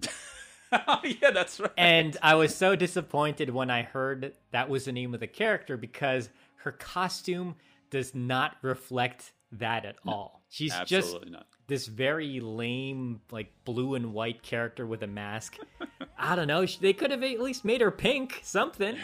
yeah, 1.04 1.30
that's 1.32 1.60
right. 1.60 1.70
And 1.76 2.16
I 2.22 2.34
was 2.34 2.54
so 2.54 2.74
disappointed 2.74 3.50
when 3.50 3.70
I 3.70 3.82
heard 3.82 4.32
that 4.52 4.68
was 4.68 4.86
the 4.86 4.92
name 4.92 5.14
of 5.14 5.20
the 5.20 5.26
character 5.26 5.76
because 5.76 6.30
her 6.56 6.72
costume 6.72 7.56
does 7.90 8.14
not 8.14 8.56
reflect 8.62 9.32
that 9.52 9.84
at 9.84 9.96
all. 10.06 10.42
She's 10.48 10.74
just 10.86 11.16
not. 11.26 11.46
this 11.66 11.86
very 11.86 12.40
lame, 12.40 13.20
like 13.30 13.52
blue 13.64 13.94
and 13.94 14.12
white 14.12 14.42
character 14.42 14.86
with 14.86 15.02
a 15.02 15.06
mask. 15.06 15.58
I 16.18 16.36
don't 16.36 16.46
know. 16.48 16.64
They 16.66 16.92
could 16.92 17.10
have 17.10 17.22
at 17.22 17.40
least 17.40 17.64
made 17.64 17.80
her 17.80 17.90
pink, 17.90 18.40
something. 18.42 18.96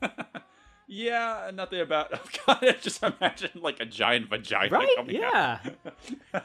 Yeah, 0.90 1.50
nothing 1.52 1.80
about. 1.80 2.08
Oh 2.14 2.28
God, 2.46 2.58
I 2.62 2.72
just 2.80 3.02
imagine 3.02 3.50
like 3.56 3.78
a 3.78 3.84
giant 3.84 4.30
vagina 4.30 4.70
Right? 4.70 4.88
coming 4.96 5.22
out. 5.22 5.60
Yeah. 6.32 6.38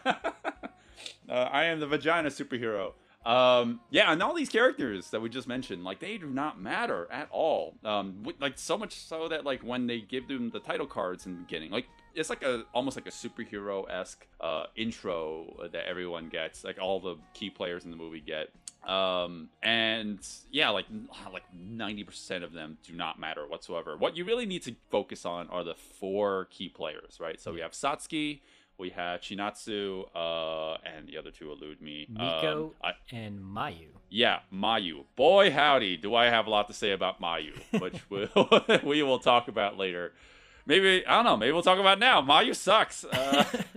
Uh, 1.30 1.34
I 1.34 1.66
am 1.66 1.80
the 1.80 1.88
vagina 1.88 2.30
superhero. 2.30 2.92
Um, 3.26 3.80
yeah, 3.90 4.12
and 4.12 4.22
all 4.22 4.34
these 4.34 4.50
characters 4.50 5.12
that 5.12 5.22
we 5.22 5.30
just 5.30 5.48
mentioned, 5.48 5.86
like 5.86 6.00
they 6.02 6.18
do 6.18 6.28
not 6.28 6.60
matter 6.60 7.08
at 7.10 7.30
all. 7.32 7.76
Um, 7.86 8.24
like 8.42 8.60
so 8.60 8.78
much 8.78 8.96
so 8.96 9.30
that 9.30 9.46
like 9.46 9.62
when 9.62 9.88
they 9.88 10.02
give 10.02 10.28
them 10.28 10.50
the 10.50 10.60
title 10.60 10.88
cards 10.88 11.26
in 11.26 11.36
the 11.36 11.40
beginning, 11.40 11.72
like 11.72 11.88
it's 12.16 12.30
like 12.30 12.44
a 12.44 12.64
almost 12.74 12.98
like 12.98 13.08
a 13.08 13.12
superhero 13.12 13.90
esque 13.90 14.26
uh, 14.42 14.66
intro 14.76 15.68
that 15.72 15.86
everyone 15.88 16.30
gets, 16.30 16.64
like 16.64 16.78
all 16.80 17.00
the 17.00 17.16
key 17.34 17.50
players 17.50 17.86
in 17.86 17.92
the 17.92 17.98
movie 17.98 18.22
get. 18.22 18.50
Um, 18.90 19.50
and 19.62 20.20
yeah, 20.52 20.70
like 20.70 20.86
like 21.32 21.44
ninety 21.54 22.04
percent 22.04 22.44
of 22.44 22.52
them 22.54 22.78
do 22.84 22.94
not 22.94 23.20
matter 23.20 23.48
whatsoever. 23.48 23.96
What 23.98 24.18
you 24.18 24.26
really 24.26 24.46
need 24.46 24.64
to 24.64 24.76
focus 24.92 25.26
on 25.26 25.48
are 25.50 25.64
the 25.64 25.76
four 25.76 26.48
key 26.52 26.70
players, 26.70 27.18
right? 27.20 27.40
So 27.40 27.54
we 27.54 27.62
have 27.62 27.72
Satsuki, 27.72 28.42
we 28.78 28.90
have 28.90 29.22
Chinatsu, 29.22 30.06
uh, 30.14 30.78
and 30.86 31.08
the 31.08 31.18
other 31.18 31.32
two 31.32 31.52
elude 31.52 31.82
me. 31.82 32.08
Miko 32.10 32.74
Um, 32.84 32.92
I, 33.12 33.16
and 33.16 33.40
Mayu. 33.40 33.88
yeah, 34.10 34.40
Mayu. 34.54 35.06
Boy, 35.16 35.50
howdy, 35.52 35.96
do 35.96 36.14
I 36.14 36.26
have 36.26 36.48
a 36.48 36.50
lot 36.50 36.68
to 36.68 36.74
say 36.74 36.92
about 36.92 37.22
Mayu, 37.22 37.54
which 37.80 38.02
we, 38.10 38.28
we 38.84 39.02
will 39.04 39.20
talk 39.20 39.48
about 39.48 39.78
later. 39.78 40.12
Maybe 40.66 41.06
I 41.06 41.16
don't 41.16 41.26
know. 41.26 41.38
Maybe 41.38 41.52
we'll 41.52 41.62
talk 41.62 41.80
about 41.80 42.00
now. 42.00 42.22
Mayu 42.22 42.56
sucks. 42.56 43.04
Uh, 43.04 43.44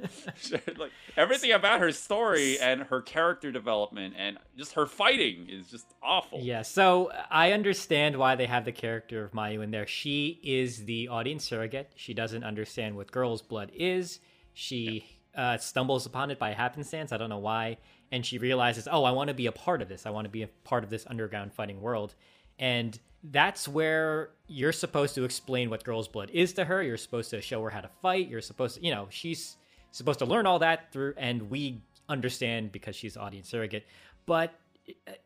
like 0.78 0.93
everything 1.16 1.52
about 1.52 1.81
her 1.81 1.90
story 1.90 2.59
and 2.59 2.83
her 2.83 3.02
character 3.02 3.50
development 3.50 4.14
and 4.16 4.38
just 4.57 4.75
her 4.75 4.87
fighting 4.87 5.49
is 5.49 5.69
just 5.69 5.95
awful. 6.02 6.40
Yeah, 6.40 6.62
so 6.62 7.11
I 7.31 7.52
understand 7.52 8.16
why 8.16 8.37
they 8.37 8.47
have 8.47 8.64
the 8.64 8.73
character 8.73 9.25
of 9.25 9.33
Mayu 9.33 9.62
in 9.62 9.71
there. 9.71 9.87
She 9.87 10.40
is 10.45 10.85
the 10.85 11.09
audience 11.09 11.45
surrogate. 11.45 11.93
She 11.97 12.14
doesn't 12.14 12.45
understand 12.45 12.97
what 12.97 13.11
girl's 13.11 13.43
blood 13.43 13.73
is. 13.75 14.21
She 14.55 15.05
uh, 15.37 15.59
stumbles 15.59 16.07
upon 16.07 16.31
it 16.31 16.38
by 16.38 16.52
happenstance. 16.52 17.12
I 17.12 17.16
don't 17.16 17.31
know 17.31 17.38
why. 17.38 17.78
And 18.12 18.25
she 18.25 18.38
realizes, 18.38 18.87
oh, 18.90 19.05
I 19.05 19.11
want 19.11 19.28
to 19.28 19.35
be 19.35 19.47
a 19.47 19.52
part 19.52 19.83
of 19.83 19.88
this. 19.88 20.07
I 20.07 20.11
want 20.11 20.26
to 20.26 20.31
be 20.31 20.43
a 20.43 20.49
part 20.64 20.85
of 20.85 20.90
this 20.90 21.05
underground 21.09 21.52
fighting 21.52 21.81
world. 21.81 22.14
And 22.59 22.99
that's 23.30 23.66
where 23.66 24.30
you're 24.47 24.73
supposed 24.73 25.14
to 25.14 25.25
explain 25.25 25.71
what 25.71 25.85
girl's 25.85 26.09
blood 26.09 26.30
is 26.33 26.52
to 26.54 26.64
her. 26.64 26.83
You're 26.83 26.97
supposed 26.97 27.30
to 27.30 27.40
show 27.40 27.62
her 27.62 27.71
how 27.71 27.80
to 27.80 27.90
fight. 28.02 28.28
You're 28.28 28.40
supposed 28.40 28.76
to, 28.76 28.85
you 28.85 28.95
know, 28.95 29.09
she's 29.11 29.56
supposed 29.90 30.18
to 30.21 30.26
learn 30.26 30.47
all 30.47 30.59
that 30.61 30.92
through, 30.92 31.14
and 31.16 31.50
we 31.50 31.83
understand 32.09 32.73
because 32.73 32.95
she's 32.95 33.16
audience 33.16 33.49
surrogate. 33.49 33.87
But 34.26 34.52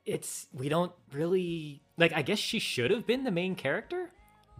it's 0.06 0.46
we 0.52 0.68
don't 0.68 0.92
really 1.12 1.82
like. 1.98 2.12
I 2.12 2.22
guess 2.22 2.38
she 2.38 2.58
should 2.58 2.90
have 2.90 3.06
been 3.06 3.24
the 3.24 3.30
main 3.30 3.54
character, 3.54 4.10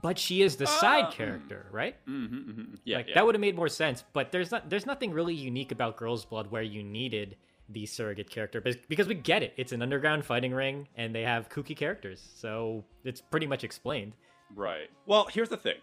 but 0.02 0.18
she 0.18 0.42
is 0.42 0.56
the 0.56 0.66
side 0.66 1.12
character, 1.12 1.66
right? 1.70 1.97
Mm-hmm, 2.06 2.37
mm-hmm. 2.37 2.75
Yeah, 2.85 2.99
like 2.99 3.09
yeah. 3.09 3.14
that 3.14 3.26
would 3.26 3.35
have 3.35 3.40
made 3.40 3.56
more 3.56 3.68
sense. 3.68 4.04
But 4.12 4.32
there's 4.32 4.50
not 4.50 4.68
there's 4.68 4.87
nothing 4.87 5.12
really 5.12 5.35
unique 5.35 5.73
about 5.73 5.97
Girl's 5.97 6.25
Blood 6.25 6.50
where 6.50 6.62
you 6.62 6.82
needed 6.82 7.37
the 7.73 7.87
surrogate 7.87 8.31
character 8.31 8.62
because 8.89 9.07
we 9.07 9.15
get 9.15 9.43
it. 9.43 9.55
It's 9.57 9.73
an 9.73 9.83
underground 9.83 10.25
fighting 10.25 10.53
ring, 10.53 10.89
and 10.97 11.15
they 11.15 11.23
have 11.23 11.49
kooky 11.49 11.77
characters, 11.77 12.23
so 12.37 12.85
it's 13.05 13.21
pretty 13.21 13.47
much 13.47 13.65
explained. 13.65 14.15
Right. 14.55 14.91
Well, 15.07 15.29
here's 15.31 15.49
the 15.49 15.57
thing. 15.57 15.77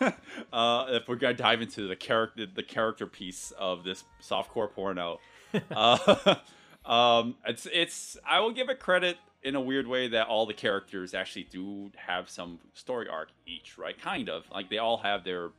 uh, 0.52 0.86
if 0.88 1.08
we're 1.08 1.16
gonna 1.16 1.34
dive 1.34 1.62
into 1.62 1.88
the 1.88 1.96
character, 1.96 2.46
the 2.46 2.62
character 2.62 3.06
piece 3.06 3.52
of 3.58 3.84
this 3.84 4.04
softcore 4.22 4.70
porno, 4.70 5.20
uh, 5.70 6.36
um, 6.84 7.36
it's 7.46 7.66
it's. 7.72 8.16
I 8.26 8.40
will 8.40 8.52
give 8.52 8.68
it 8.68 8.78
credit 8.78 9.16
in 9.42 9.54
a 9.54 9.60
weird 9.60 9.86
way 9.86 10.08
that 10.08 10.26
all 10.26 10.46
the 10.46 10.54
characters 10.54 11.14
actually 11.14 11.44
do 11.44 11.90
have 11.96 12.28
some 12.28 12.58
story 12.74 13.08
arc 13.08 13.28
each, 13.46 13.78
right? 13.78 14.00
Kind 14.00 14.28
of 14.28 14.44
like 14.50 14.70
they 14.70 14.78
all 14.78 14.98
have 14.98 15.24
their 15.24 15.50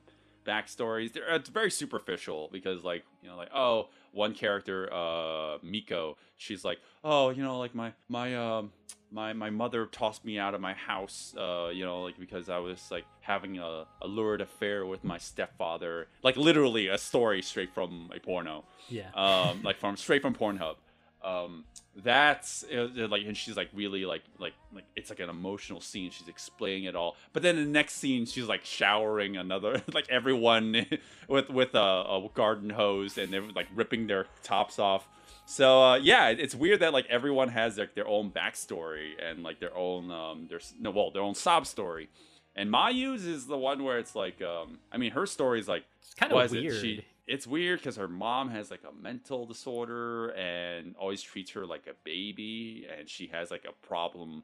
backstories. 0.46 1.14
They're, 1.14 1.36
it's 1.36 1.50
very 1.50 1.72
superficial 1.72 2.50
because, 2.52 2.84
like, 2.84 3.04
you 3.22 3.30
know, 3.30 3.36
like 3.36 3.54
oh, 3.54 3.90
one 4.18 4.34
character, 4.34 4.90
uh, 4.94 5.58
Miko, 5.64 6.18
she's 6.38 6.66
like, 6.66 6.80
oh, 7.04 7.30
you 7.30 7.44
know, 7.44 7.58
like 7.60 7.74
my 7.76 7.94
my 8.10 8.36
um 8.36 8.72
my 9.12 9.32
my 9.34 9.50
mother 9.50 9.86
tossed 9.86 10.26
me 10.26 10.38
out 10.38 10.54
of 10.54 10.60
my 10.60 10.74
house, 10.74 11.34
uh, 11.38 11.70
you 11.74 11.86
know, 11.86 12.02
like 12.02 12.20
because 12.20 12.50
I 12.50 12.58
was 12.58 12.92
like 12.92 13.06
having 13.22 13.58
a, 13.60 13.86
a 14.02 14.08
lurid 14.08 14.42
affair 14.42 14.86
with 14.86 15.04
my 15.04 15.18
stepfather, 15.18 16.08
like 16.24 16.36
literally 16.36 16.88
a 16.88 16.98
story 16.98 17.42
straight 17.42 17.74
from 17.74 18.10
a 18.14 18.20
porno, 18.20 18.66
Yeah. 18.90 19.10
um, 19.16 19.62
like 19.64 19.78
from 19.80 19.96
straight 19.96 20.22
from 20.22 20.34
Pornhub. 20.34 20.76
Um, 21.24 21.66
that's 21.96 22.64
uh, 22.64 22.88
like, 23.10 23.24
and 23.26 23.36
she's 23.36 23.58
like 23.58 23.70
really 23.74 24.06
like 24.06 24.22
like 24.40 24.54
like 24.74 24.86
it's 24.96 25.10
like 25.10 25.20
an 25.20 25.30
emotional 25.30 25.82
scene. 25.82 26.12
She's 26.12 26.28
explaining 26.28 26.84
it 26.84 26.96
all, 26.96 27.16
but 27.34 27.44
then 27.44 27.56
the 27.56 27.66
next 27.66 27.96
scene, 27.96 28.26
she's 28.26 28.48
like 28.48 28.64
showering 28.66 29.36
another 29.36 29.82
like 29.94 30.10
everyone 30.10 30.86
with 31.28 31.50
with 31.50 31.74
a, 31.74 31.80
a 31.80 32.30
garden 32.34 32.70
hose, 32.70 33.18
and 33.18 33.34
they're 33.34 33.50
like 33.56 33.68
ripping 33.74 34.08
their 34.08 34.28
tops 34.44 34.80
off. 34.80 35.08
So 35.46 35.82
uh, 35.82 35.96
yeah, 35.96 36.30
it's 36.30 36.54
weird 36.54 36.82
that 36.82 36.94
like 36.94 37.08
everyone 37.10 37.50
has 37.50 37.78
like 37.78 37.96
their 37.96 38.08
own 38.08 38.32
backstory 38.32 39.12
and 39.22 39.44
like 39.44 39.60
their 39.60 39.76
own 39.76 40.12
um 40.12 40.48
their 40.50 40.60
no 40.80 40.92
well 40.92 41.12
their 41.12 41.24
own 41.24 41.36
sob 41.36 41.66
story. 41.66 42.10
And 42.56 42.72
Mayu's 42.72 43.26
is 43.26 43.46
the 43.46 43.58
one 43.58 43.84
where 43.84 43.98
it's 43.98 44.16
like 44.16 44.42
um 44.42 44.80
I 44.92 44.98
mean 44.98 45.12
her 45.12 45.26
story 45.26 45.60
is 45.60 45.68
like 45.68 45.84
It's 46.02 46.14
kind 46.14 46.32
of 46.32 46.52
weird. 46.52 46.74
It? 46.74 46.82
She, 46.82 47.06
it's 47.28 47.46
weird 47.46 47.80
because 47.80 47.98
her 47.98 48.08
mom 48.08 48.50
has 48.50 48.72
like 48.72 48.84
a 48.88 49.02
mental 49.02 49.46
disorder 49.46 50.30
and 50.30 50.96
always 50.98 51.22
treats 51.22 51.52
her 51.52 51.66
like 51.66 51.86
a 51.88 51.94
baby, 52.04 52.88
and 52.98 53.10
she 53.10 53.28
has 53.28 53.52
like 53.52 53.66
a 53.66 53.86
problem 53.86 54.44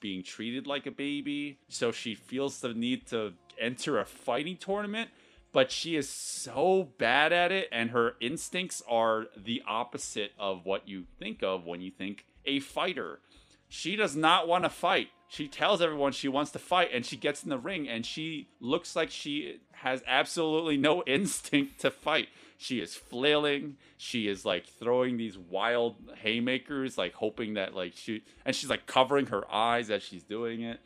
being 0.00 0.22
treated 0.22 0.66
like 0.66 0.86
a 0.86 0.90
baby. 0.90 1.58
So 1.68 1.92
she 1.92 2.14
feels 2.14 2.60
the 2.60 2.74
need 2.74 3.06
to 3.08 3.34
enter 3.58 4.00
a 4.00 4.04
fighting 4.04 4.56
tournament, 4.56 5.10
but 5.52 5.70
she 5.70 5.94
is 5.94 6.08
so 6.08 6.88
bad 6.98 7.32
at 7.32 7.52
it, 7.52 7.68
and 7.70 7.90
her 7.90 8.16
instincts 8.20 8.82
are 8.88 9.26
the 9.36 9.62
opposite 9.66 10.32
of 10.38 10.66
what 10.66 10.88
you 10.88 11.04
think 11.18 11.42
of 11.42 11.64
when 11.64 11.80
you 11.80 11.92
think 11.92 12.26
a 12.44 12.58
fighter. 12.58 13.20
She 13.68 13.96
does 13.96 14.16
not 14.16 14.48
want 14.48 14.64
to 14.64 14.70
fight. 14.70 15.08
She 15.34 15.48
tells 15.48 15.82
everyone 15.82 16.12
she 16.12 16.28
wants 16.28 16.52
to 16.52 16.60
fight 16.60 16.90
and 16.94 17.04
she 17.04 17.16
gets 17.16 17.42
in 17.42 17.50
the 17.50 17.58
ring 17.58 17.88
and 17.88 18.06
she 18.06 18.46
looks 18.60 18.94
like 18.94 19.10
she 19.10 19.58
has 19.72 20.00
absolutely 20.06 20.76
no 20.76 21.02
instinct 21.08 21.80
to 21.80 21.90
fight. 21.90 22.28
She 22.56 22.80
is 22.80 22.94
flailing. 22.94 23.76
She 23.96 24.28
is 24.28 24.44
like 24.44 24.64
throwing 24.66 25.16
these 25.16 25.36
wild 25.36 25.96
haymakers, 26.22 26.96
like 26.96 27.14
hoping 27.14 27.54
that 27.54 27.74
like 27.74 27.94
she 27.96 28.22
and 28.44 28.54
she's 28.54 28.70
like 28.70 28.86
covering 28.86 29.26
her 29.26 29.44
eyes 29.52 29.90
as 29.90 30.04
she's 30.04 30.22
doing 30.22 30.62
it. 30.62 30.80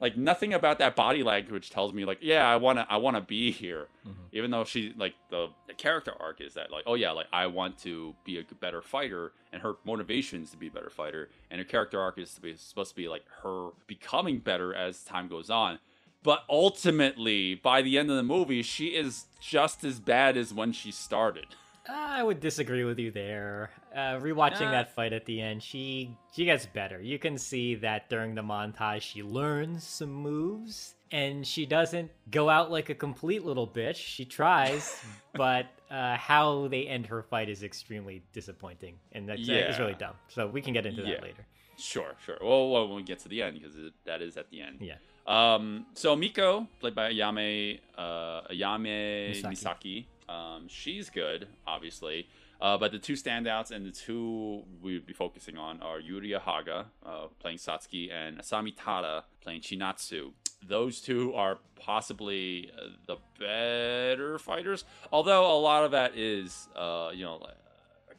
Like 0.00 0.16
nothing 0.16 0.54
about 0.54 0.78
that 0.78 0.94
body 0.94 1.22
language 1.22 1.70
tells 1.70 1.92
me 1.92 2.04
like, 2.04 2.18
yeah, 2.20 2.48
I 2.48 2.56
wanna 2.56 2.86
I 2.88 2.98
wanna 2.98 3.20
be 3.20 3.50
here. 3.50 3.88
Mm-hmm. 4.06 4.20
Even 4.32 4.50
though 4.50 4.64
she 4.64 4.94
like 4.96 5.14
the, 5.30 5.48
the 5.66 5.74
character 5.74 6.12
arc 6.20 6.40
is 6.40 6.54
that 6.54 6.70
like, 6.70 6.84
oh 6.86 6.94
yeah, 6.94 7.10
like 7.12 7.26
I 7.32 7.46
want 7.46 7.78
to 7.78 8.14
be 8.24 8.38
a 8.38 8.44
better 8.60 8.82
fighter 8.82 9.32
and 9.52 9.62
her 9.62 9.74
motivation 9.84 10.42
is 10.42 10.50
to 10.50 10.56
be 10.56 10.68
a 10.68 10.70
better 10.70 10.90
fighter 10.90 11.30
and 11.50 11.58
her 11.58 11.64
character 11.64 12.00
arc 12.00 12.18
is 12.18 12.34
to 12.34 12.40
be 12.40 12.54
supposed 12.56 12.90
to 12.90 12.96
be 12.96 13.08
like 13.08 13.24
her 13.42 13.70
becoming 13.98 14.38
better 14.38 14.74
as 14.74 15.02
time 15.04 15.28
goes 15.28 15.50
on. 15.50 15.78
But 16.22 16.44
ultimately, 16.48 17.54
by 17.54 17.82
the 17.82 17.98
end 17.98 18.10
of 18.10 18.16
the 18.16 18.22
movie, 18.22 18.62
she 18.62 18.88
is 18.88 19.26
just 19.40 19.84
as 19.84 20.00
bad 20.00 20.36
as 20.36 20.54
when 20.54 20.72
she 20.72 20.90
started. 20.90 21.46
I 21.88 22.22
would 22.22 22.40
disagree 22.40 22.84
with 22.84 22.98
you 22.98 23.10
there. 23.10 23.70
Uh, 23.94 24.18
rewatching 24.18 24.68
Uh. 24.68 24.70
that 24.70 24.94
fight 24.94 25.12
at 25.12 25.26
the 25.26 25.40
end, 25.42 25.62
she 25.62 26.16
she 26.34 26.44
gets 26.46 26.64
better. 26.66 27.00
You 27.00 27.18
can 27.18 27.36
see 27.36 27.74
that 27.76 28.08
during 28.08 28.34
the 28.34 28.42
montage, 28.42 29.02
she 29.02 29.22
learns 29.22 29.84
some 29.84 30.10
moves, 30.12 30.94
and 31.12 31.46
she 31.46 31.66
doesn't 31.66 32.10
go 32.30 32.48
out 32.48 32.70
like 32.70 32.88
a 32.88 32.94
complete 32.94 33.44
little 33.44 33.68
bitch. 33.68 33.96
She 33.96 34.24
tries, 34.24 35.04
but 35.34 35.66
uh, 35.90 36.16
how 36.16 36.68
they 36.68 36.86
end 36.86 37.06
her 37.06 37.22
fight 37.22 37.50
is 37.50 37.62
extremely 37.62 38.22
disappointing, 38.32 38.94
and 39.12 39.28
that's 39.28 39.46
uh, 39.46 39.52
is 39.52 39.78
really 39.78 39.94
dumb. 39.94 40.14
So 40.28 40.46
we 40.46 40.62
can 40.62 40.72
get 40.72 40.86
into 40.86 41.02
Yeah. 41.02 41.16
that 41.16 41.22
later. 41.22 41.46
Sure, 41.76 42.14
sure. 42.24 42.38
Well, 42.40 42.70
well 42.70 42.88
when 42.88 42.96
we 42.96 43.02
get 43.02 43.18
to 43.20 43.28
the 43.28 43.42
end, 43.42 43.60
because 43.60 43.76
that 44.04 44.22
is 44.22 44.36
at 44.36 44.50
the 44.50 44.60
end. 44.60 44.78
Yeah. 44.80 44.94
Um, 45.26 45.86
so 45.94 46.14
Miko, 46.14 46.68
played 46.80 46.94
by 46.94 47.12
Ayame, 47.12 47.80
uh, 47.96 48.42
Ayame 48.50 49.30
Misaki. 49.30 49.44
Misaki, 49.48 50.06
um, 50.28 50.68
she's 50.68 51.10
good, 51.10 51.48
obviously. 51.66 52.28
Uh, 52.60 52.78
but 52.78 52.92
the 52.92 52.98
two 52.98 53.14
standouts 53.14 53.70
and 53.70 53.84
the 53.84 53.90
two 53.90 54.62
we 54.82 54.94
would 54.94 55.06
be 55.06 55.12
focusing 55.12 55.58
on 55.58 55.80
are 55.82 55.98
Yuria 56.00 56.40
Haga, 56.40 56.86
uh, 57.04 57.26
playing 57.40 57.58
Satsuki, 57.58 58.12
and 58.12 58.38
Asami 58.38 58.74
Tada, 58.74 59.24
playing 59.42 59.60
Chinatsu. 59.60 60.32
Those 60.66 61.00
two 61.00 61.34
are 61.34 61.58
possibly 61.76 62.70
uh, 62.78 62.86
the 63.06 63.16
better 63.38 64.38
fighters, 64.38 64.84
although 65.12 65.46
a 65.52 65.60
lot 65.60 65.84
of 65.84 65.90
that 65.90 66.16
is, 66.16 66.68
uh, 66.74 67.10
you 67.12 67.24
know, 67.24 67.42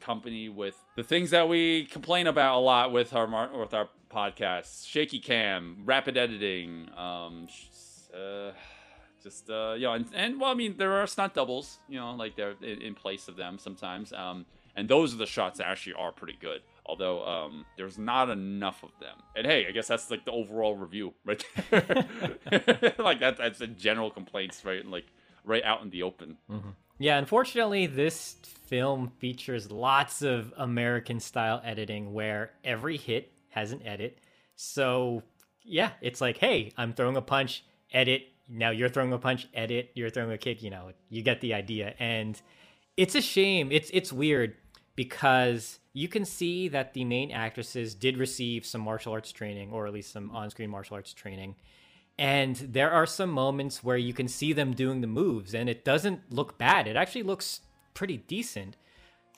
accompanied 0.00 0.50
with 0.50 0.76
the 0.96 1.02
things 1.02 1.30
that 1.30 1.48
we 1.48 1.84
complain 1.86 2.26
about 2.26 2.56
a 2.56 2.60
lot 2.60 2.92
with 2.92 3.14
our 3.14 3.26
with 3.58 3.74
our 3.74 3.88
podcasts: 4.10 4.86
shaky 4.86 5.18
cam, 5.18 5.78
rapid 5.84 6.16
editing, 6.16 6.88
um, 6.96 7.48
uh, 8.14 8.50
just 9.22 9.50
uh, 9.50 9.74
you 9.76 9.82
know, 9.82 9.92
and, 9.94 10.06
and 10.14 10.40
well, 10.40 10.50
I 10.50 10.54
mean, 10.54 10.76
there 10.76 10.92
are 10.92 11.06
stunt 11.06 11.34
doubles, 11.34 11.78
you 11.88 11.98
know, 11.98 12.14
like 12.14 12.36
they're 12.36 12.54
in, 12.62 12.80
in 12.80 12.94
place 12.94 13.28
of 13.28 13.36
them 13.36 13.58
sometimes, 13.58 14.12
um, 14.12 14.46
and 14.76 14.88
those 14.88 15.12
are 15.14 15.18
the 15.18 15.26
shots 15.26 15.58
that 15.58 15.66
actually 15.66 15.94
are 15.94 16.12
pretty 16.12 16.38
good. 16.40 16.62
Although 16.88 17.26
um, 17.26 17.66
there's 17.76 17.98
not 17.98 18.30
enough 18.30 18.84
of 18.84 18.90
them, 19.00 19.16
and 19.34 19.44
hey, 19.46 19.66
I 19.68 19.72
guess 19.72 19.88
that's 19.88 20.10
like 20.10 20.24
the 20.24 20.30
overall 20.30 20.76
review, 20.76 21.14
right? 21.24 21.44
like 22.98 23.18
that, 23.20 23.36
that's 23.38 23.58
the 23.58 23.66
general 23.66 24.10
complaints, 24.10 24.64
right? 24.64 24.86
Like 24.86 25.06
right 25.44 25.64
out 25.64 25.82
in 25.82 25.90
the 25.90 26.04
open. 26.04 26.36
Yeah, 26.98 27.18
unfortunately, 27.18 27.86
this 27.86 28.36
film 28.66 29.12
features 29.18 29.70
lots 29.70 30.22
of 30.22 30.52
American 30.56 31.20
style 31.20 31.60
editing 31.64 32.12
where 32.12 32.52
every 32.64 32.96
hit 32.96 33.32
has 33.50 33.72
an 33.72 33.82
edit. 33.86 34.18
So, 34.54 35.22
yeah, 35.62 35.90
it's 36.00 36.20
like, 36.20 36.38
hey, 36.38 36.72
I'm 36.76 36.94
throwing 36.94 37.16
a 37.16 37.22
punch, 37.22 37.64
edit. 37.92 38.28
Now 38.48 38.70
you're 38.70 38.88
throwing 38.88 39.12
a 39.12 39.18
punch, 39.18 39.46
edit. 39.52 39.90
You're 39.94 40.10
throwing 40.10 40.32
a 40.32 40.38
kick, 40.38 40.62
you 40.62 40.70
know, 40.70 40.92
you 41.10 41.22
get 41.22 41.40
the 41.40 41.52
idea. 41.52 41.94
And 41.98 42.40
it's 42.96 43.14
a 43.14 43.20
shame. 43.20 43.70
It's 43.70 43.90
it's 43.92 44.12
weird 44.12 44.54
because 44.94 45.78
you 45.92 46.08
can 46.08 46.24
see 46.24 46.68
that 46.68 46.94
the 46.94 47.04
main 47.04 47.30
actresses 47.30 47.94
did 47.94 48.16
receive 48.16 48.64
some 48.64 48.80
martial 48.80 49.12
arts 49.12 49.32
training 49.32 49.70
or 49.70 49.86
at 49.86 49.92
least 49.92 50.12
some 50.12 50.30
on-screen 50.30 50.70
martial 50.70 50.94
arts 50.94 51.12
training. 51.12 51.56
And 52.18 52.56
there 52.56 52.90
are 52.90 53.06
some 53.06 53.30
moments 53.30 53.84
where 53.84 53.98
you 53.98 54.14
can 54.14 54.28
see 54.28 54.52
them 54.52 54.72
doing 54.72 55.02
the 55.02 55.06
moves 55.06 55.54
and 55.54 55.68
it 55.68 55.84
doesn't 55.84 56.32
look 56.32 56.56
bad. 56.56 56.86
It 56.86 56.96
actually 56.96 57.24
looks 57.24 57.60
pretty 57.92 58.16
decent. 58.16 58.76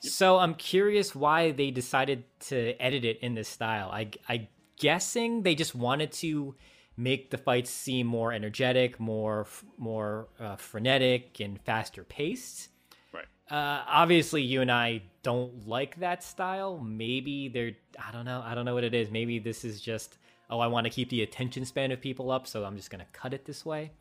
So 0.01 0.37
I'm 0.37 0.53
curious 0.55 1.13
why 1.13 1.51
they 1.51 1.71
decided 1.71 2.23
to 2.47 2.81
edit 2.81 3.03
it 3.03 3.19
in 3.19 3.35
this 3.35 3.49
style. 3.49 3.89
I 3.91 4.11
I 4.29 4.47
guessing 4.77 5.43
they 5.43 5.55
just 5.55 5.75
wanted 5.75 6.13
to 6.13 6.55
make 6.95 7.31
the 7.31 7.37
fights 7.37 7.69
seem 7.69 8.07
more 8.07 8.31
energetic, 8.31 8.97
more 8.99 9.47
more 9.77 10.29
uh, 10.39 10.55
frenetic 10.55 11.41
and 11.41 11.59
faster 11.61 12.05
paced. 12.05 12.69
Right. 13.11 13.25
Uh, 13.49 13.83
obviously, 13.87 14.41
you 14.41 14.61
and 14.61 14.71
I 14.71 15.01
don't 15.23 15.67
like 15.67 15.99
that 15.99 16.23
style. 16.23 16.79
Maybe 16.79 17.49
they're, 17.49 17.73
I 17.97 18.11
don't 18.11 18.25
know. 18.25 18.41
I 18.45 18.55
don't 18.55 18.63
know 18.63 18.75
what 18.75 18.83
it 18.83 18.93
is. 18.93 19.09
Maybe 19.11 19.39
this 19.39 19.65
is 19.65 19.81
just, 19.81 20.17
oh, 20.49 20.59
I 20.59 20.67
want 20.67 20.85
to 20.85 20.89
keep 20.89 21.09
the 21.09 21.21
attention 21.21 21.65
span 21.65 21.91
of 21.91 22.01
people 22.01 22.31
up, 22.31 22.47
so 22.47 22.65
I'm 22.65 22.75
just 22.75 22.89
going 22.89 22.99
to 22.99 23.11
cut 23.11 23.33
it 23.33 23.45
this 23.45 23.65
way. 23.65 23.91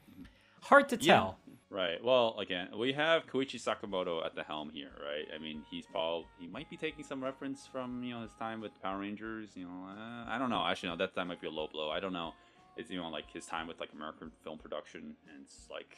Hard 0.62 0.88
to 0.90 0.96
tell. 0.96 1.38
Right. 1.70 2.02
Well, 2.02 2.34
again, 2.38 2.68
we 2.78 2.94
have 2.94 3.26
Koichi 3.26 3.60
Sakamoto 3.62 4.24
at 4.24 4.34
the 4.34 4.42
helm 4.42 4.70
here, 4.70 4.90
right? 5.02 5.26
I 5.34 5.38
mean, 5.38 5.62
he's 5.70 5.84
probably 5.86 6.26
he 6.40 6.46
might 6.46 6.70
be 6.70 6.78
taking 6.78 7.04
some 7.04 7.22
reference 7.22 7.66
from 7.70 8.02
you 8.02 8.14
know 8.14 8.22
his 8.22 8.32
time 8.38 8.62
with 8.62 8.72
Power 8.82 9.00
Rangers. 9.00 9.50
You 9.54 9.66
know, 9.66 9.86
uh, 9.86 10.24
I 10.26 10.38
don't 10.38 10.48
know. 10.48 10.64
Actually, 10.66 10.90
no, 10.90 10.96
that 10.96 11.14
time 11.14 11.28
might 11.28 11.42
be 11.42 11.46
a 11.46 11.50
low 11.50 11.68
blow. 11.70 11.90
I 11.90 12.00
don't 12.00 12.14
know. 12.14 12.32
It's 12.78 12.90
you 12.90 12.98
know 12.98 13.08
like 13.08 13.30
his 13.30 13.44
time 13.44 13.66
with 13.66 13.80
like 13.80 13.90
American 13.92 14.30
film 14.42 14.58
production, 14.58 15.14
and 15.28 15.42
it's 15.44 15.68
like. 15.70 15.96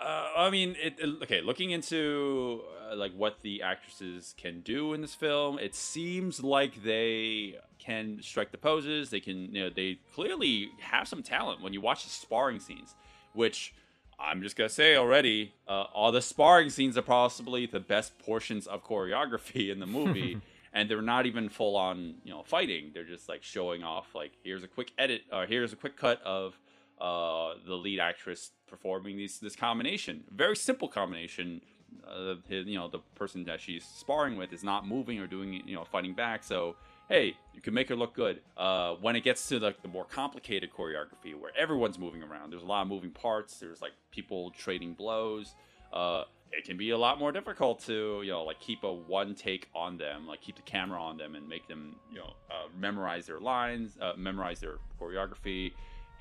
Uh, 0.00 0.28
I 0.36 0.50
mean, 0.50 0.76
it, 0.82 0.96
it- 0.98 1.22
okay. 1.22 1.40
Looking 1.40 1.70
into 1.70 2.62
uh, 2.90 2.96
like 2.96 3.12
what 3.14 3.40
the 3.42 3.62
actresses 3.62 4.34
can 4.36 4.60
do 4.60 4.92
in 4.92 5.00
this 5.00 5.14
film, 5.14 5.58
it 5.58 5.74
seems 5.74 6.42
like 6.42 6.82
they 6.82 7.56
can 7.78 8.18
strike 8.22 8.50
the 8.50 8.58
poses. 8.58 9.10
They 9.10 9.20
can, 9.20 9.54
you 9.54 9.64
know, 9.64 9.70
they 9.74 9.98
clearly 10.14 10.70
have 10.80 11.06
some 11.06 11.22
talent 11.22 11.62
when 11.62 11.72
you 11.72 11.80
watch 11.80 12.04
the 12.04 12.10
sparring 12.10 12.58
scenes, 12.60 12.94
which 13.34 13.72
I'm 14.18 14.42
just 14.42 14.56
gonna 14.56 14.68
say 14.68 14.96
already, 14.96 15.52
uh, 15.68 15.84
all 15.94 16.10
the 16.12 16.22
sparring 16.22 16.70
scenes 16.70 16.96
are 16.96 17.02
possibly 17.02 17.66
the 17.66 17.80
best 17.80 18.18
portions 18.18 18.66
of 18.66 18.84
choreography 18.84 19.70
in 19.70 19.80
the 19.80 19.86
movie, 19.86 20.38
and 20.72 20.88
they're 20.90 21.02
not 21.02 21.26
even 21.26 21.48
full 21.48 21.76
on, 21.76 22.14
you 22.24 22.30
know, 22.32 22.42
fighting. 22.44 22.90
They're 22.94 23.04
just 23.04 23.28
like 23.28 23.42
showing 23.42 23.82
off, 23.82 24.14
like 24.14 24.32
here's 24.42 24.62
a 24.64 24.68
quick 24.68 24.92
edit, 24.98 25.22
or 25.32 25.46
here's 25.46 25.72
a 25.72 25.76
quick 25.76 25.96
cut 25.96 26.22
of 26.22 26.58
uh, 27.00 27.54
the 27.66 27.74
lead 27.74 28.00
actress 28.00 28.52
performing 28.66 29.16
these 29.16 29.38
this 29.38 29.56
combination. 29.56 30.24
Very 30.30 30.56
simple 30.56 30.88
combination. 30.88 31.60
Uh, 32.06 32.34
his, 32.48 32.66
you 32.66 32.78
know, 32.78 32.88
the 32.88 32.98
person 33.14 33.44
that 33.44 33.60
she's 33.60 33.84
sparring 33.84 34.36
with 34.36 34.52
is 34.52 34.62
not 34.64 34.86
moving 34.86 35.18
or 35.20 35.26
doing, 35.26 35.62
you 35.66 35.74
know, 35.74 35.84
fighting 35.84 36.12
back. 36.12 36.42
So 36.42 36.76
hey, 37.08 37.36
you 37.52 37.60
can 37.60 37.74
make 37.74 37.88
her 37.88 37.96
look 37.96 38.14
good. 38.14 38.40
Uh, 38.56 38.94
when 39.00 39.16
it 39.16 39.24
gets 39.24 39.46
to 39.48 39.58
the, 39.58 39.74
the 39.82 39.88
more 39.88 40.04
complicated 40.04 40.70
choreography, 40.72 41.38
where 41.38 41.52
everyone's 41.56 41.98
moving 41.98 42.22
around, 42.22 42.50
there's 42.50 42.62
a 42.62 42.66
lot 42.66 42.82
of 42.82 42.88
moving 42.88 43.10
parts. 43.10 43.58
There's 43.58 43.82
like 43.82 43.92
people 44.10 44.50
trading 44.52 44.94
blows. 44.94 45.54
Uh, 45.92 46.24
it 46.52 46.64
can 46.64 46.76
be 46.76 46.90
a 46.90 46.98
lot 46.98 47.18
more 47.18 47.32
difficult 47.32 47.80
to 47.84 48.22
you 48.22 48.30
know 48.30 48.44
like 48.44 48.60
keep 48.60 48.84
a 48.84 48.92
one 48.92 49.34
take 49.34 49.68
on 49.74 49.96
them, 49.98 50.26
like 50.26 50.40
keep 50.40 50.56
the 50.56 50.62
camera 50.62 51.00
on 51.00 51.16
them 51.16 51.34
and 51.34 51.48
make 51.48 51.66
them 51.68 51.96
you 52.10 52.18
know 52.18 52.32
uh, 52.50 52.68
memorize 52.78 53.26
their 53.26 53.40
lines, 53.40 53.98
uh, 54.00 54.12
memorize 54.16 54.60
their 54.60 54.76
choreography. 55.00 55.72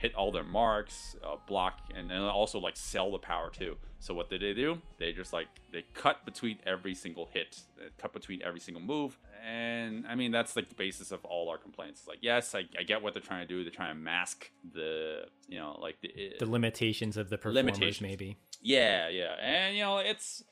Hit 0.04 0.14
all 0.16 0.32
their 0.34 0.44
marks, 0.44 1.16
uh, 1.26 1.38
block, 1.48 1.80
and 1.96 2.10
then 2.12 2.20
also 2.22 2.60
like 2.60 2.76
sell 2.78 3.10
the 3.12 3.18
power 3.18 3.50
too. 3.50 3.78
So 4.00 4.14
what 4.14 4.30
did 4.30 4.42
they 4.42 4.54
do? 4.54 4.80
They 5.00 5.14
just 5.14 5.32
like 5.32 5.48
they 5.72 5.84
cut 5.94 6.26
between 6.26 6.58
every 6.66 6.94
single 6.94 7.30
hit, 7.34 7.62
uh, 7.80 7.86
cut 7.98 8.12
between 8.14 8.42
every 8.44 8.60
single 8.60 8.84
move, 8.84 9.18
and 9.44 10.06
I 10.08 10.16
mean 10.16 10.32
that's 10.32 10.56
like 10.58 10.68
the 10.68 10.76
basis 10.76 11.12
of 11.14 11.24
all 11.24 11.50
our 11.50 11.58
complaints. 11.58 12.02
It's 12.02 12.08
like 12.10 12.20
yes, 12.22 12.54
I, 12.54 12.66
I 12.78 12.84
get 12.84 13.02
what 13.02 13.14
they're 13.14 13.24
trying 13.24 13.48
to 13.48 13.54
do. 13.54 13.64
They're 13.64 13.72
trying 13.72 13.96
to 13.96 14.00
mask 14.00 14.52
the 14.74 15.24
you 15.48 15.58
know 15.58 15.78
like 15.82 15.98
the 16.02 16.10
uh, 16.10 16.38
The 16.40 16.52
limitations 16.52 17.16
of 17.18 17.30
the 17.30 17.38
performers, 17.38 17.56
Limitations. 17.64 18.02
maybe. 18.02 18.38
yeah, 18.62 19.08
yeah, 19.08 19.36
and 19.42 19.76
you 19.78 19.84
know 19.84 20.00
it's 20.00 20.44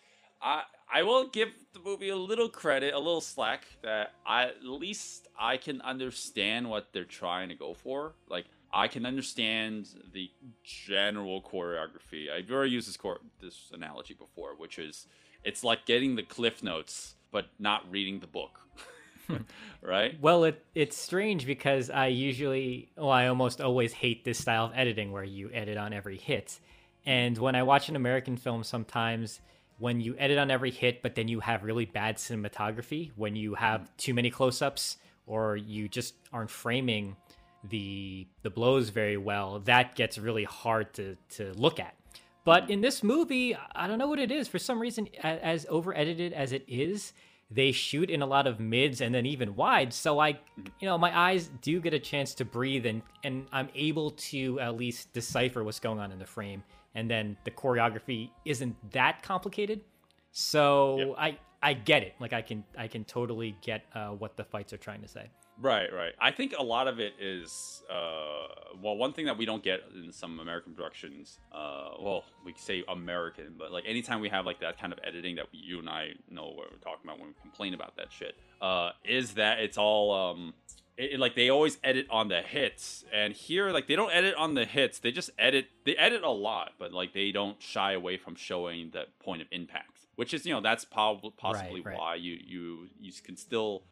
I 0.42 0.64
I 0.94 1.04
will 1.04 1.28
give 1.28 1.50
the 1.74 1.80
movie 1.82 2.10
a 2.10 2.16
little 2.16 2.48
credit, 2.50 2.94
a 2.94 3.00
little 3.00 3.22
slack 3.22 3.66
that 3.84 4.14
I 4.26 4.44
at 4.46 4.64
least 4.64 5.28
I 5.38 5.58
can 5.58 5.82
understand 5.82 6.70
what 6.70 6.94
they're 6.94 7.04
trying 7.22 7.50
to 7.50 7.56
go 7.56 7.74
for. 7.74 8.14
Like 8.30 8.46
I 8.74 8.88
can 8.88 9.06
understand 9.06 9.90
the 10.14 10.32
general 10.64 11.42
choreography. 11.42 12.32
I've 12.32 12.50
already 12.52 12.72
used 12.72 12.88
this 12.88 12.98
cor- 12.98 13.22
this 13.42 13.72
analogy 13.74 14.14
before, 14.14 14.56
which 14.56 14.80
is 14.80 15.08
it's 15.44 15.64
like 15.64 15.86
getting 15.86 16.16
the 16.16 16.24
cliff 16.24 16.64
notes 16.64 17.16
but 17.32 17.48
not 17.60 17.90
reading 17.90 18.20
the 18.20 18.28
book. 18.28 18.60
right? 19.82 20.20
Well, 20.22 20.44
it 20.44 20.64
it's 20.76 20.98
strange 20.98 21.46
because 21.46 21.90
I 21.90 22.08
usually, 22.08 22.90
well, 22.98 23.10
I 23.10 23.28
almost 23.28 23.62
always 23.62 23.94
hate 23.94 24.24
this 24.24 24.40
style 24.40 24.66
of 24.66 24.72
editing 24.76 25.12
where 25.12 25.24
you 25.24 25.50
edit 25.54 25.78
on 25.78 25.94
every 25.94 26.18
hit. 26.18 26.60
And 27.06 27.38
when 27.38 27.56
I 27.56 27.64
watch 27.64 27.90
an 27.90 27.96
American 27.96 28.38
film, 28.38 28.64
sometimes 28.64 29.42
when 29.80 30.00
you 30.00 30.16
edit 30.18 30.38
on 30.38 30.52
every 30.52 30.72
hit, 30.72 31.02
but 31.02 31.16
then 31.16 31.28
you 31.28 31.40
have 31.40 31.64
really 31.64 31.86
bad 31.86 32.18
cinematography, 32.18 33.12
when 33.16 33.36
you 33.36 33.56
have 33.56 33.82
mm. 33.82 33.88
too 33.98 34.14
many 34.14 34.30
close-ups, 34.30 34.98
or 35.26 35.58
you 35.58 35.88
just 35.88 36.14
aren't 36.32 36.52
framing 36.52 37.16
the 37.70 38.28
the 38.44 38.50
blows 38.50 38.90
very 38.90 39.18
well, 39.18 39.60
that 39.66 39.96
gets 39.96 40.18
really 40.18 40.44
hard 40.44 40.94
to 40.96 41.16
to 41.32 41.54
look 41.54 41.80
at. 41.80 41.96
But 42.44 42.70
in 42.70 42.82
this 42.82 43.04
movie, 43.04 43.56
I 43.76 43.88
don't 43.88 44.00
know 44.00 44.08
what 44.08 44.20
it 44.20 44.32
is. 44.32 44.48
For 44.48 44.60
some 44.60 44.80
reason, 44.80 45.08
as 45.22 45.66
over 45.70 45.96
edited 45.96 46.34
as 46.34 46.54
it 46.54 46.64
is, 46.68 47.14
they 47.52 47.72
shoot 47.72 48.10
in 48.10 48.22
a 48.22 48.26
lot 48.26 48.48
of 48.48 48.60
mids 48.60 49.02
and 49.02 49.14
then 49.14 49.26
even 49.26 49.56
wide. 49.56 49.94
So 49.94 50.20
I, 50.20 50.30
you 50.80 50.88
know, 50.88 50.98
my 50.98 51.16
eyes 51.16 51.52
do 51.62 51.80
get 51.80 51.94
a 51.94 52.00
chance 52.00 52.34
to 52.36 52.46
breathe 52.46 52.86
and 52.86 53.02
and 53.24 53.46
I'm 53.52 53.70
able 53.76 54.12
to 54.12 54.60
at 54.60 54.76
least 54.76 55.14
decipher 55.14 55.64
what's 55.64 55.80
going 55.80 56.00
on 56.00 56.12
in 56.12 56.20
the 56.20 56.26
frame. 56.26 56.64
And 56.96 57.10
then 57.10 57.38
the 57.44 57.52
choreography 57.52 58.32
isn't 58.44 58.76
that 58.92 59.22
complicated. 59.22 59.82
So 60.32 61.16
I 61.18 61.38
I 61.64 61.74
get 61.74 62.04
it. 62.04 62.16
Like 62.20 62.34
I 62.34 62.42
can 62.42 62.64
I 62.78 62.88
can 62.88 63.04
totally 63.04 63.56
get 63.62 63.86
uh, 63.94 64.10
what 64.10 64.36
the 64.38 64.44
fights 64.44 64.74
are 64.74 64.78
trying 64.78 65.02
to 65.02 65.08
say. 65.08 65.30
Right, 65.60 65.94
right. 65.94 66.14
I 66.20 66.32
think 66.32 66.56
a 66.58 66.64
lot 66.64 66.88
of 66.88 67.00
it 67.00 67.14
is, 67.20 67.84
uh, 67.88 68.48
well, 68.82 68.96
one 68.98 69.14
thing 69.14 69.26
that 69.28 69.38
we 69.38 69.46
don't 69.46 69.62
get 69.62 69.82
in 69.94 70.12
some 70.12 70.40
American 70.40 70.74
productions, 70.74 71.38
uh, 71.52 71.90
well, 72.00 72.24
we 72.44 72.56
say 72.58 72.84
American, 72.88 73.54
but 73.60 73.72
like 73.72 73.84
anytime 73.86 74.22
we 74.22 74.30
have 74.30 74.44
like 74.48 74.60
that 74.62 74.80
kind 74.80 74.92
of 74.92 74.98
editing 75.04 75.36
that 75.36 75.46
you 75.52 75.78
and 75.78 75.88
I 75.88 76.14
know 76.32 76.46
what 76.48 76.72
we're 76.72 76.78
talking 76.80 77.02
about 77.04 77.20
when 77.20 77.28
we 77.28 77.34
complain 77.42 77.76
about 77.76 77.96
that 77.98 78.08
shit, 78.12 78.34
uh, 78.60 78.92
is 79.06 79.34
that 79.36 79.60
it's 79.60 79.78
all, 79.78 80.12
um, 80.32 80.56
it- 80.98 81.20
like 81.20 81.36
they 81.36 81.50
always 81.50 81.78
edit 81.84 82.08
on 82.10 82.30
the 82.30 82.42
hits, 82.42 83.06
and 83.14 83.34
here 83.34 83.70
like 83.72 83.86
they 83.88 83.96
don't 83.96 84.12
edit 84.12 84.34
on 84.36 84.56
the 84.56 84.66
hits. 84.66 84.98
They 84.98 85.12
just 85.12 85.30
edit. 85.38 85.68
They 85.86 85.96
edit 85.96 86.24
a 86.24 86.30
lot, 86.32 86.72
but 86.80 86.92
like 86.92 87.14
they 87.14 87.32
don't 87.32 87.62
shy 87.62 87.94
away 87.94 88.18
from 88.18 88.36
showing 88.36 88.90
the 88.92 89.06
point 89.24 89.42
of 89.44 89.48
impact, 89.52 89.91
which 90.16 90.34
is 90.34 90.46
you 90.46 90.54
know 90.54 90.62
that's 90.62 90.86
possibly 90.86 91.82
right. 91.82 91.98
why 91.98 92.16
you 92.16 92.38
you 92.46 92.88
you 93.00 93.12
can 93.24 93.38
still 93.38 93.84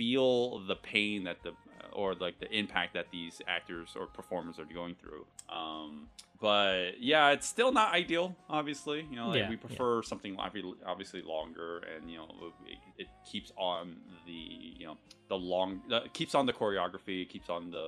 feel 0.00 0.60
the 0.66 0.76
pain 0.76 1.24
that 1.24 1.42
the 1.42 1.52
or 1.92 2.14
like 2.14 2.38
the 2.40 2.50
impact 2.56 2.94
that 2.94 3.06
these 3.10 3.42
actors 3.46 3.90
or 3.98 4.06
performers 4.06 4.58
are 4.58 4.64
going 4.64 4.94
through. 4.94 5.26
Um, 5.54 6.06
but 6.40 6.92
yeah, 7.00 7.32
it's 7.32 7.46
still 7.46 7.70
not 7.72 7.92
ideal. 7.92 8.34
Obviously, 8.48 9.06
you 9.10 9.16
know, 9.16 9.28
like, 9.28 9.40
Yeah, 9.40 9.48
we 9.50 9.56
yeah. 9.56 9.60
prefer 9.60 10.02
something 10.02 10.36
obviously 10.38 11.20
longer, 11.22 11.82
and 11.94 12.10
you 12.10 12.16
know, 12.16 12.28
it, 12.66 12.78
it 13.02 13.08
keeps 13.30 13.52
on 13.58 13.96
the 14.26 14.32
you 14.80 14.86
know 14.86 14.96
the 15.28 15.36
long 15.36 15.82
uh, 15.92 16.00
keeps 16.14 16.34
on 16.34 16.46
the 16.46 16.52
choreography, 16.52 17.28
keeps 17.28 17.50
on 17.50 17.70
the 17.70 17.86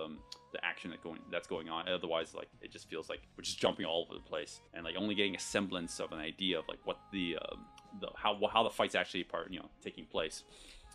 the 0.53 0.62
action 0.62 0.90
that 0.90 1.03
going 1.03 1.20
that's 1.31 1.48
going 1.48 1.70
on. 1.70 1.88
Otherwise, 1.88 2.35
like 2.35 2.48
it 2.61 2.70
just 2.70 2.90
feels 2.90 3.09
like 3.09 3.22
we're 3.37 3.44
just 3.44 3.59
jumping 3.59 3.87
all 3.87 4.03
over 4.05 4.14
the 4.14 4.29
place 4.29 4.61
and 4.75 4.85
like 4.85 4.96
only 4.98 5.14
getting 5.14 5.35
a 5.35 5.40
semblance 5.40 5.98
of 6.01 6.12
an 6.12 6.18
idea 6.18 6.59
of 6.59 6.68
like 6.68 6.81
what 6.85 6.98
the 7.12 7.38
um, 7.42 7.61
the 8.03 8.09
how 8.16 8.38
how 8.53 8.62
the 8.62 8.70
fights 8.70 8.94
actually 8.94 9.25
part 9.25 9.51
you 9.51 9.61
know 9.61 9.70
taking 9.83 10.05
place. 10.05 10.42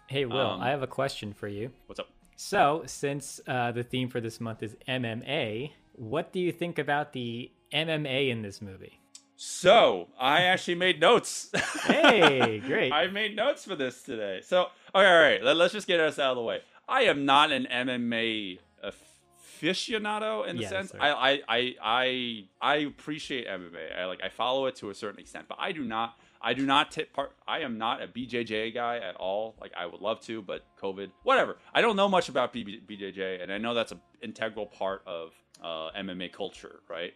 Hey 0.07 0.23
Will, 0.25 0.37
Um, 0.37 0.61
I 0.61 0.69
have 0.69 0.81
a 0.81 0.87
question 0.87 1.33
for 1.33 1.49
you. 1.49 1.71
What's 1.87 1.99
up? 1.99 2.07
So, 2.37 2.83
since 2.85 3.41
uh, 3.45 3.71
the 3.73 3.83
theme 3.83 4.07
for 4.09 4.21
this 4.21 4.39
month 4.39 4.63
is 4.63 4.77
MMA, 4.87 5.71
what 5.93 6.31
do 6.31 6.39
you 6.39 6.51
think 6.53 6.79
about 6.79 7.11
the 7.11 7.51
MMA 7.73 8.29
in 8.29 8.41
this 8.41 8.61
movie? 8.61 8.99
So 9.35 10.07
I 10.17 10.43
actually 10.43 10.75
made 10.75 10.99
notes. 11.01 11.51
Hey, 11.83 12.59
great. 12.59 12.91
I 12.91 13.07
made 13.07 13.35
notes 13.35 13.65
for 13.65 13.75
this 13.75 14.01
today. 14.01 14.39
So 14.43 14.61
okay, 14.95 15.05
all 15.05 15.19
right. 15.19 15.43
Let, 15.43 15.57
us 15.57 15.73
just 15.73 15.87
get 15.87 15.99
us 15.99 16.19
out 16.19 16.31
of 16.31 16.37
the 16.37 16.43
way. 16.43 16.61
I 16.87 17.01
am 17.03 17.25
not 17.25 17.51
an 17.51 17.67
MMA 17.69 18.59
aficionado 18.83 20.47
in 20.47 20.55
the 20.55 20.63
Yeah, 20.63 20.69
sense. 20.69 20.93
I 20.99 21.41
I 21.47 21.75
I 21.81 22.45
I 22.61 22.75
appreciate 22.77 23.47
MMA. 23.47 23.99
I 23.99 24.05
like 24.05 24.23
I 24.23 24.29
follow 24.29 24.67
it 24.67 24.75
to 24.77 24.89
a 24.89 24.95
certain 24.95 25.19
extent, 25.19 25.47
but 25.49 25.57
I 25.59 25.71
do 25.71 25.83
not. 25.83 26.17
I 26.41 26.53
do 26.53 26.65
not 26.65 26.91
take 26.91 27.13
part. 27.13 27.33
I 27.47 27.59
am 27.59 27.77
not 27.77 28.01
a 28.01 28.07
BJJ 28.07 28.73
guy 28.73 28.97
at 28.97 29.15
all. 29.15 29.55
Like 29.59 29.71
I 29.77 29.85
would 29.85 30.01
love 30.01 30.21
to, 30.21 30.41
but 30.41 30.63
COVID, 30.81 31.11
whatever. 31.23 31.57
I 31.73 31.81
don't 31.81 31.95
know 31.95 32.07
much 32.09 32.29
about 32.29 32.53
BJJ, 32.53 33.41
and 33.41 33.51
I 33.51 33.57
know 33.57 33.73
that's 33.73 33.91
an 33.91 34.01
integral 34.21 34.65
part 34.65 35.01
of 35.05 35.33
uh, 35.63 35.89
MMA 35.97 36.31
culture, 36.31 36.79
right? 36.89 37.13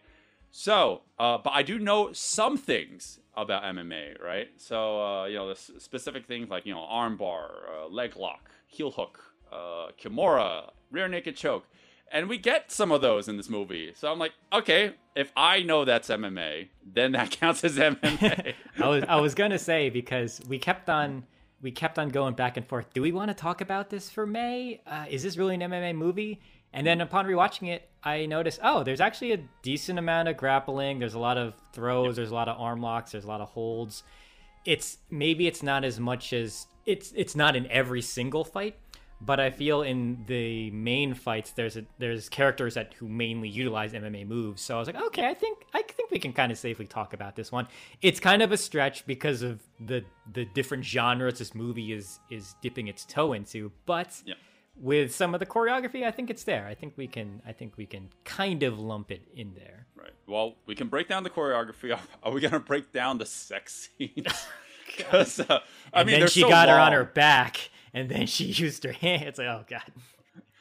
So, 0.50 1.02
uh, 1.18 1.38
but 1.38 1.50
I 1.54 1.62
do 1.62 1.78
know 1.78 2.12
some 2.12 2.58
things 2.58 3.20
about 3.34 3.62
MMA, 3.64 4.22
right? 4.22 4.48
So, 4.58 5.02
uh, 5.02 5.24
you 5.24 5.36
know, 5.36 5.46
the 5.46 5.52
s- 5.54 5.70
specific 5.78 6.26
things 6.26 6.50
like, 6.50 6.66
you 6.66 6.74
know, 6.74 6.80
armbar, 6.80 7.48
uh, 7.74 7.88
leg 7.88 8.16
lock, 8.16 8.50
heel 8.66 8.90
hook, 8.90 9.18
uh, 9.50 9.88
kimura, 9.98 10.70
rear 10.90 11.08
naked 11.08 11.36
choke. 11.36 11.66
And 12.12 12.28
we 12.28 12.36
get 12.36 12.70
some 12.70 12.92
of 12.92 13.00
those 13.00 13.26
in 13.26 13.38
this 13.38 13.48
movie. 13.48 13.92
So 13.96 14.12
I'm 14.12 14.18
like, 14.18 14.32
okay, 14.52 14.92
if 15.16 15.32
I 15.34 15.62
know 15.62 15.86
that's 15.86 16.08
MMA, 16.08 16.68
then 16.84 17.12
that 17.12 17.30
counts 17.40 17.64
as 17.64 17.78
MMA. 17.78 18.54
I 18.80 18.88
was 18.88 19.04
I 19.08 19.16
was 19.16 19.34
gonna 19.34 19.58
say 19.58 19.88
because 19.88 20.40
we 20.46 20.58
kept 20.58 20.90
on 20.90 21.24
we 21.62 21.70
kept 21.70 21.98
on 21.98 22.10
going 22.10 22.34
back 22.34 22.56
and 22.56 22.66
forth. 22.66 22.92
Do 22.92 23.00
we 23.00 23.12
want 23.12 23.28
to 23.30 23.34
talk 23.34 23.60
about 23.60 23.88
this 23.88 24.10
for 24.10 24.26
May? 24.26 24.82
Uh, 24.86 25.06
is 25.08 25.22
this 25.22 25.36
really 25.36 25.54
an 25.54 25.60
MMA 25.62 25.94
movie? 25.94 26.40
And 26.74 26.86
then 26.86 27.00
upon 27.00 27.26
rewatching 27.26 27.68
it, 27.68 27.88
I 28.04 28.26
noticed 28.26 28.60
oh, 28.62 28.82
there's 28.82 29.00
actually 29.00 29.32
a 29.32 29.38
decent 29.62 29.98
amount 29.98 30.28
of 30.28 30.36
grappling. 30.36 30.98
There's 30.98 31.14
a 31.14 31.18
lot 31.18 31.38
of 31.38 31.54
throws. 31.72 32.16
There's 32.16 32.30
a 32.30 32.34
lot 32.34 32.48
of 32.48 32.60
arm 32.60 32.82
locks. 32.82 33.12
There's 33.12 33.24
a 33.24 33.28
lot 33.28 33.40
of 33.40 33.48
holds. 33.48 34.02
It's 34.64 34.98
maybe 35.10 35.46
it's 35.46 35.62
not 35.62 35.82
as 35.82 35.98
much 35.98 36.32
as 36.32 36.66
it's 36.84 37.12
it's 37.16 37.34
not 37.34 37.56
in 37.56 37.66
every 37.68 38.02
single 38.02 38.44
fight, 38.44 38.76
but 39.24 39.38
I 39.40 39.50
feel 39.50 39.82
in 39.82 40.24
the 40.26 40.70
main 40.72 41.14
fights 41.14 41.52
there's 41.52 41.76
a, 41.76 41.84
there's 41.98 42.28
characters 42.28 42.74
that 42.74 42.94
who 42.94 43.08
mainly 43.08 43.48
utilize 43.48 43.92
MMA 43.92 44.26
moves. 44.26 44.62
So 44.62 44.76
I 44.76 44.78
was 44.78 44.86
like, 44.88 45.00
okay, 45.08 45.26
I 45.28 45.34
think 45.34 45.58
I 45.74 45.82
think 45.82 46.10
we 46.10 46.18
can 46.18 46.32
kind 46.32 46.50
of 46.52 46.58
safely 46.58 46.86
talk 46.86 47.12
about 47.14 47.36
this 47.36 47.52
one. 47.52 47.68
It's 48.02 48.20
kind 48.20 48.42
of 48.42 48.52
a 48.52 48.56
stretch 48.56 49.06
because 49.06 49.42
of 49.42 49.60
the 49.80 50.04
the 50.32 50.44
different 50.44 50.84
genres 50.84 51.38
this 51.38 51.54
movie 51.54 51.92
is 51.92 52.18
is 52.30 52.54
dipping 52.62 52.88
its 52.88 53.04
toe 53.04 53.32
into, 53.32 53.70
but 53.86 54.20
Yeah. 54.24 54.34
with 54.76 55.14
some 55.14 55.34
of 55.34 55.40
the 55.40 55.46
choreography, 55.46 56.04
I 56.04 56.10
think 56.10 56.30
it's 56.30 56.44
there. 56.44 56.66
I 56.66 56.74
think 56.74 56.94
we 56.96 57.06
can 57.06 57.42
I 57.46 57.52
think 57.52 57.76
we 57.76 57.86
can 57.86 58.08
kind 58.24 58.62
of 58.62 58.78
lump 58.78 59.10
it 59.10 59.22
in 59.34 59.54
there. 59.54 59.86
right. 59.96 60.10
Well, 60.26 60.56
we 60.66 60.74
can 60.74 60.88
break 60.88 61.08
down 61.08 61.22
the 61.22 61.30
choreography. 61.30 61.96
Are 62.22 62.32
we 62.32 62.40
going 62.40 62.52
to 62.52 62.60
break 62.60 62.92
down 62.92 63.18
the 63.18 63.26
sex 63.26 63.88
scenes? 63.98 64.26
Because, 64.96 65.40
uh, 65.40 65.60
I 65.94 66.00
And 66.00 66.06
mean, 66.06 66.20
then 66.20 66.28
she 66.28 66.40
so 66.42 66.48
got 66.50 66.68
her 66.68 66.74
on 66.78 66.92
her 66.92 67.04
back, 67.04 67.70
and 67.94 68.08
then 68.08 68.26
she 68.26 68.44
used 68.64 68.84
her 68.84 68.92
hand. 68.92 69.24
It's 69.24 69.38
like, 69.38 69.48
oh 69.48 69.64
god. 69.68 69.82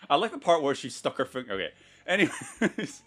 I 0.09 0.15
like 0.15 0.31
the 0.31 0.39
part 0.39 0.61
where 0.61 0.75
she 0.75 0.89
stuck 0.89 1.17
her 1.17 1.25
finger. 1.25 1.53
Okay. 1.53 1.69
Anyways. 2.07 3.03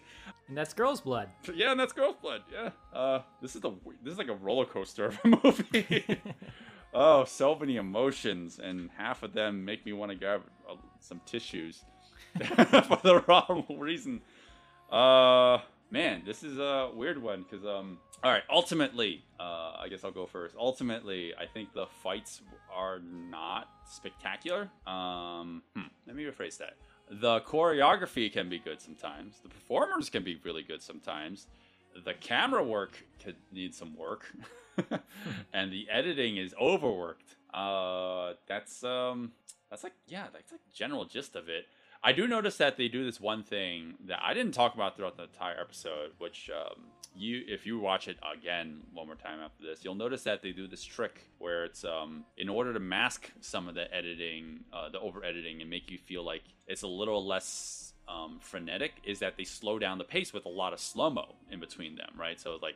And 0.47 0.55
that's 0.57 0.73
girl's 0.73 1.01
blood. 1.01 1.29
Yeah, 1.53 1.71
and 1.71 1.79
that's 1.79 1.93
Girl's 1.93 2.15
Blood. 2.21 2.41
Yeah. 2.51 2.69
Uh, 2.93 3.21
this 3.41 3.55
is 3.55 3.61
the 3.61 3.71
this 4.03 4.13
is 4.13 4.17
like 4.17 4.27
a 4.27 4.35
roller 4.35 4.65
coaster 4.65 5.05
of 5.05 5.19
a 5.23 5.27
movie. 5.43 6.21
oh, 6.93 7.25
so 7.25 7.55
many 7.55 7.77
emotions, 7.77 8.59
and 8.59 8.89
half 8.95 9.23
of 9.23 9.33
them 9.33 9.65
make 9.65 9.85
me 9.85 9.93
want 9.93 10.11
to 10.11 10.17
grab 10.17 10.41
uh, 10.69 10.75
some 10.99 11.19
tissues 11.25 11.83
for 12.37 12.99
the 13.03 13.23
wrong 13.27 13.65
reason. 13.77 14.21
Uh, 14.91 15.59
man, 15.95 16.23
this 16.25 16.43
is 16.43 16.59
a 16.59 16.91
weird 16.93 17.21
one 17.21 17.45
because 17.49 17.65
um. 17.65 17.97
All 18.23 18.31
right. 18.31 18.43
Ultimately, 18.49 19.23
uh, 19.39 19.73
I 19.79 19.87
guess 19.89 20.03
I'll 20.03 20.11
go 20.11 20.25
first. 20.25 20.55
Ultimately, 20.57 21.33
I 21.39 21.45
think 21.45 21.73
the 21.73 21.85
fights 22.03 22.41
are 22.73 22.99
not 22.99 23.69
spectacular. 23.89 24.69
Um, 24.85 25.63
hmm, 25.75 25.83
let 26.05 26.15
me 26.15 26.23
rephrase 26.23 26.57
that. 26.57 26.73
The 27.09 27.41
choreography 27.41 28.31
can 28.31 28.49
be 28.49 28.59
good 28.59 28.81
sometimes. 28.81 29.39
The 29.41 29.49
performers 29.49 30.09
can 30.09 30.23
be 30.23 30.39
really 30.43 30.63
good 30.63 30.81
sometimes. 30.81 31.47
The 32.03 32.13
camera 32.15 32.63
work 32.63 33.01
could 33.23 33.37
need 33.53 33.73
some 33.73 33.95
work, 33.95 34.25
and 35.53 35.71
the 35.71 35.87
editing 35.89 36.35
is 36.35 36.53
overworked. 36.59 37.35
Uh, 37.53 38.33
that's 38.47 38.83
um, 38.83 39.31
that's 39.69 39.83
like 39.83 39.93
yeah, 40.07 40.25
that's 40.33 40.51
like 40.51 40.61
general 40.73 41.05
gist 41.05 41.37
of 41.37 41.47
it. 41.47 41.67
I 42.05 42.11
do 42.11 42.27
notice 42.27 42.57
that 42.57 42.77
they 42.77 42.87
do 42.87 43.03
this 43.03 43.19
one 43.19 43.41
thing 43.41 43.95
that 44.05 44.19
I 44.21 44.35
didn't 44.35 44.51
talk 44.51 44.75
about 44.75 44.95
throughout 44.95 45.17
the 45.17 45.23
entire 45.23 45.59
episode, 45.59 46.11
which 46.19 46.51
um, 46.55 46.83
you, 47.15 47.41
if 47.47 47.65
you 47.65 47.79
watch 47.79 48.07
it 48.07 48.17
again 48.31 48.81
one 48.93 49.07
more 49.07 49.15
time 49.15 49.39
after 49.43 49.63
this, 49.63 49.83
you'll 49.83 49.95
notice 49.95 50.21
that 50.21 50.43
they 50.43 50.51
do 50.51 50.67
this 50.67 50.83
trick 50.83 51.31
where 51.39 51.65
it's 51.65 51.83
um, 51.83 52.23
in 52.37 52.47
order 52.47 52.73
to 52.73 52.79
mask 52.79 53.31
some 53.41 53.67
of 53.67 53.73
the 53.73 53.91
editing, 53.91 54.59
uh, 54.71 54.87
the 54.89 54.99
over 54.99 55.25
editing, 55.25 55.61
and 55.61 55.69
make 55.69 55.89
you 55.89 55.97
feel 55.97 56.23
like 56.23 56.43
it's 56.67 56.83
a 56.83 56.87
little 56.87 57.25
less 57.25 57.93
um, 58.07 58.37
frenetic, 58.39 59.01
is 59.03 59.17
that 59.17 59.35
they 59.35 59.43
slow 59.43 59.79
down 59.79 59.97
the 59.97 60.03
pace 60.03 60.31
with 60.31 60.45
a 60.45 60.49
lot 60.49 60.73
of 60.73 60.79
slow 60.79 61.09
mo 61.09 61.33
in 61.49 61.59
between 61.59 61.95
them, 61.95 62.11
right? 62.15 62.39
So 62.39 62.53
it's 62.53 62.61
like 62.61 62.75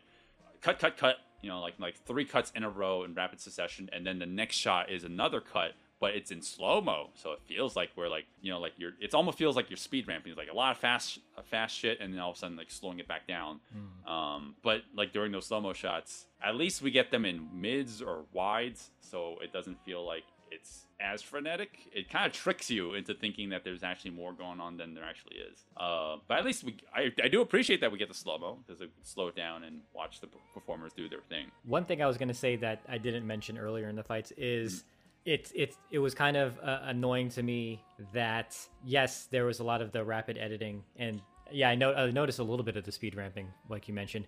cut, 0.59 0.79
cut, 0.79 0.97
cut, 0.97 1.17
you 1.43 1.49
know, 1.49 1.61
like 1.61 1.75
like 1.79 2.03
three 2.03 2.25
cuts 2.25 2.51
in 2.55 2.63
a 2.63 2.69
row 2.69 3.03
in 3.03 3.13
rapid 3.13 3.39
succession, 3.39 3.91
and 3.93 4.07
then 4.07 4.17
the 4.17 4.25
next 4.25 4.55
shot 4.55 4.89
is 4.89 5.03
another 5.03 5.39
cut, 5.39 5.73
but 5.99 6.15
it's 6.15 6.31
in 6.31 6.41
slow 6.41 6.81
mo, 6.81 7.09
so 7.15 7.33
it 7.33 7.39
feels 7.47 7.75
like 7.75 7.89
we're 7.95 8.09
like 8.09 8.25
you 8.41 8.51
know 8.51 8.59
like 8.59 8.73
you're. 8.77 8.91
It 8.99 9.13
almost 9.13 9.37
feels 9.37 9.55
like 9.55 9.69
you're 9.69 9.77
speed 9.77 10.07
ramping, 10.07 10.31
it's 10.31 10.37
like 10.37 10.49
a 10.51 10.55
lot 10.55 10.71
of 10.71 10.77
fast 10.77 11.19
fast 11.45 11.75
shit, 11.75 11.99
and 11.99 12.13
then 12.13 12.19
all 12.19 12.31
of 12.31 12.35
a 12.35 12.39
sudden 12.39 12.57
like 12.57 12.71
slowing 12.71 12.99
it 12.99 13.07
back 13.07 13.27
down. 13.27 13.59
Um, 14.07 14.55
but 14.63 14.81
like 14.95 15.13
during 15.13 15.31
those 15.31 15.45
slow 15.45 15.61
mo 15.61 15.73
shots, 15.73 16.25
at 16.43 16.55
least 16.55 16.81
we 16.81 16.91
get 16.91 17.11
them 17.11 17.25
in 17.25 17.47
mids 17.53 18.01
or 18.01 18.25
wides, 18.33 18.91
so 18.99 19.37
it 19.41 19.51
doesn't 19.53 19.83
feel 19.85 20.05
like 20.05 20.23
it's 20.51 20.85
as 20.99 21.21
frenetic. 21.21 21.77
It 21.93 22.09
kind 22.09 22.25
of 22.25 22.33
tricks 22.33 22.69
you 22.69 22.93
into 22.93 23.13
thinking 23.13 23.49
that 23.49 23.63
there's 23.63 23.83
actually 23.83 24.11
more 24.11 24.33
going 24.33 24.59
on 24.59 24.77
than 24.77 24.93
there 24.93 25.03
actually 25.03 25.35
is. 25.37 25.59
Uh, 25.77 26.17
but 26.27 26.39
at 26.39 26.45
least 26.45 26.63
we, 26.63 26.75
I, 26.93 27.11
I 27.23 27.27
do 27.27 27.41
appreciate 27.41 27.81
that 27.81 27.91
we 27.91 27.97
get 27.97 28.07
the 28.07 28.13
slow 28.15 28.37
mo 28.37 28.57
because 28.65 28.81
it 28.81 28.89
slow 29.03 29.27
it 29.27 29.35
down 29.35 29.63
and 29.63 29.81
watch 29.93 30.19
the 30.19 30.27
performers 30.53 30.91
do 30.93 31.07
their 31.07 31.21
thing. 31.29 31.51
One 31.65 31.85
thing 31.85 32.01
I 32.01 32.07
was 32.07 32.17
going 32.17 32.27
to 32.29 32.33
say 32.33 32.55
that 32.57 32.81
I 32.89 32.97
didn't 32.97 33.25
mention 33.25 33.57
earlier 33.57 33.87
in 33.89 33.95
the 33.95 34.03
fights 34.03 34.33
is 34.37 34.83
it 35.29 35.51
it 35.53 35.75
it 35.91 35.99
was 35.99 36.15
kind 36.15 36.35
of 36.35 36.57
uh, 36.59 36.79
annoying 36.83 37.29
to 37.29 37.43
me 37.43 37.83
that 38.13 38.57
yes, 38.83 39.27
there 39.29 39.45
was 39.45 39.59
a 39.59 39.63
lot 39.63 39.81
of 39.81 39.91
the 39.91 40.03
rapid 40.03 40.37
editing 40.37 40.83
and 40.97 41.21
yeah, 41.51 41.69
I 41.69 41.75
know 41.75 41.93
I 41.93 42.11
noticed 42.11 42.39
a 42.39 42.43
little 42.43 42.63
bit 42.63 42.77
of 42.77 42.83
the 42.83 42.91
speed 42.91 43.15
ramping 43.15 43.47
like 43.69 43.87
you 43.87 43.93
mentioned, 43.93 44.25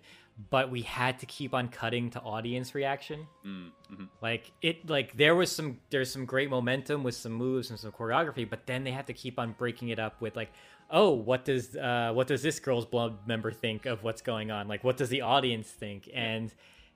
but 0.50 0.70
we 0.70 0.82
had 0.82 1.18
to 1.20 1.26
keep 1.26 1.54
on 1.54 1.68
cutting 1.68 2.10
to 2.10 2.20
audience 2.20 2.74
reaction. 2.74 3.26
Like 4.20 4.52
it 4.62 4.88
like 4.88 5.16
there 5.16 5.34
was 5.34 5.50
some 5.50 5.78
there's 5.90 6.10
some 6.10 6.24
great 6.24 6.50
momentum 6.50 7.02
with 7.02 7.16
some 7.16 7.32
moves 7.32 7.70
and 7.70 7.78
some 7.78 7.90
choreography, 7.90 8.48
but 8.48 8.66
then 8.66 8.84
they 8.84 8.92
had 8.92 9.06
to 9.08 9.12
keep 9.12 9.38
on 9.40 9.52
breaking 9.58 9.88
it 9.88 9.98
up 9.98 10.20
with 10.20 10.36
like 10.36 10.52
oh, 10.92 11.10
what 11.10 11.44
does 11.44 11.74
uh, 11.74 12.12
what 12.12 12.28
does 12.28 12.42
this 12.42 12.60
girl's 12.60 12.86
blood 12.86 13.26
member 13.26 13.50
think 13.50 13.86
of 13.86 14.04
what's 14.04 14.22
going 14.22 14.50
on? 14.50 14.68
Like, 14.68 14.84
what 14.84 14.96
does 14.96 15.08
the 15.08 15.22
audience 15.22 15.68
think? 15.68 16.08
And 16.14 16.52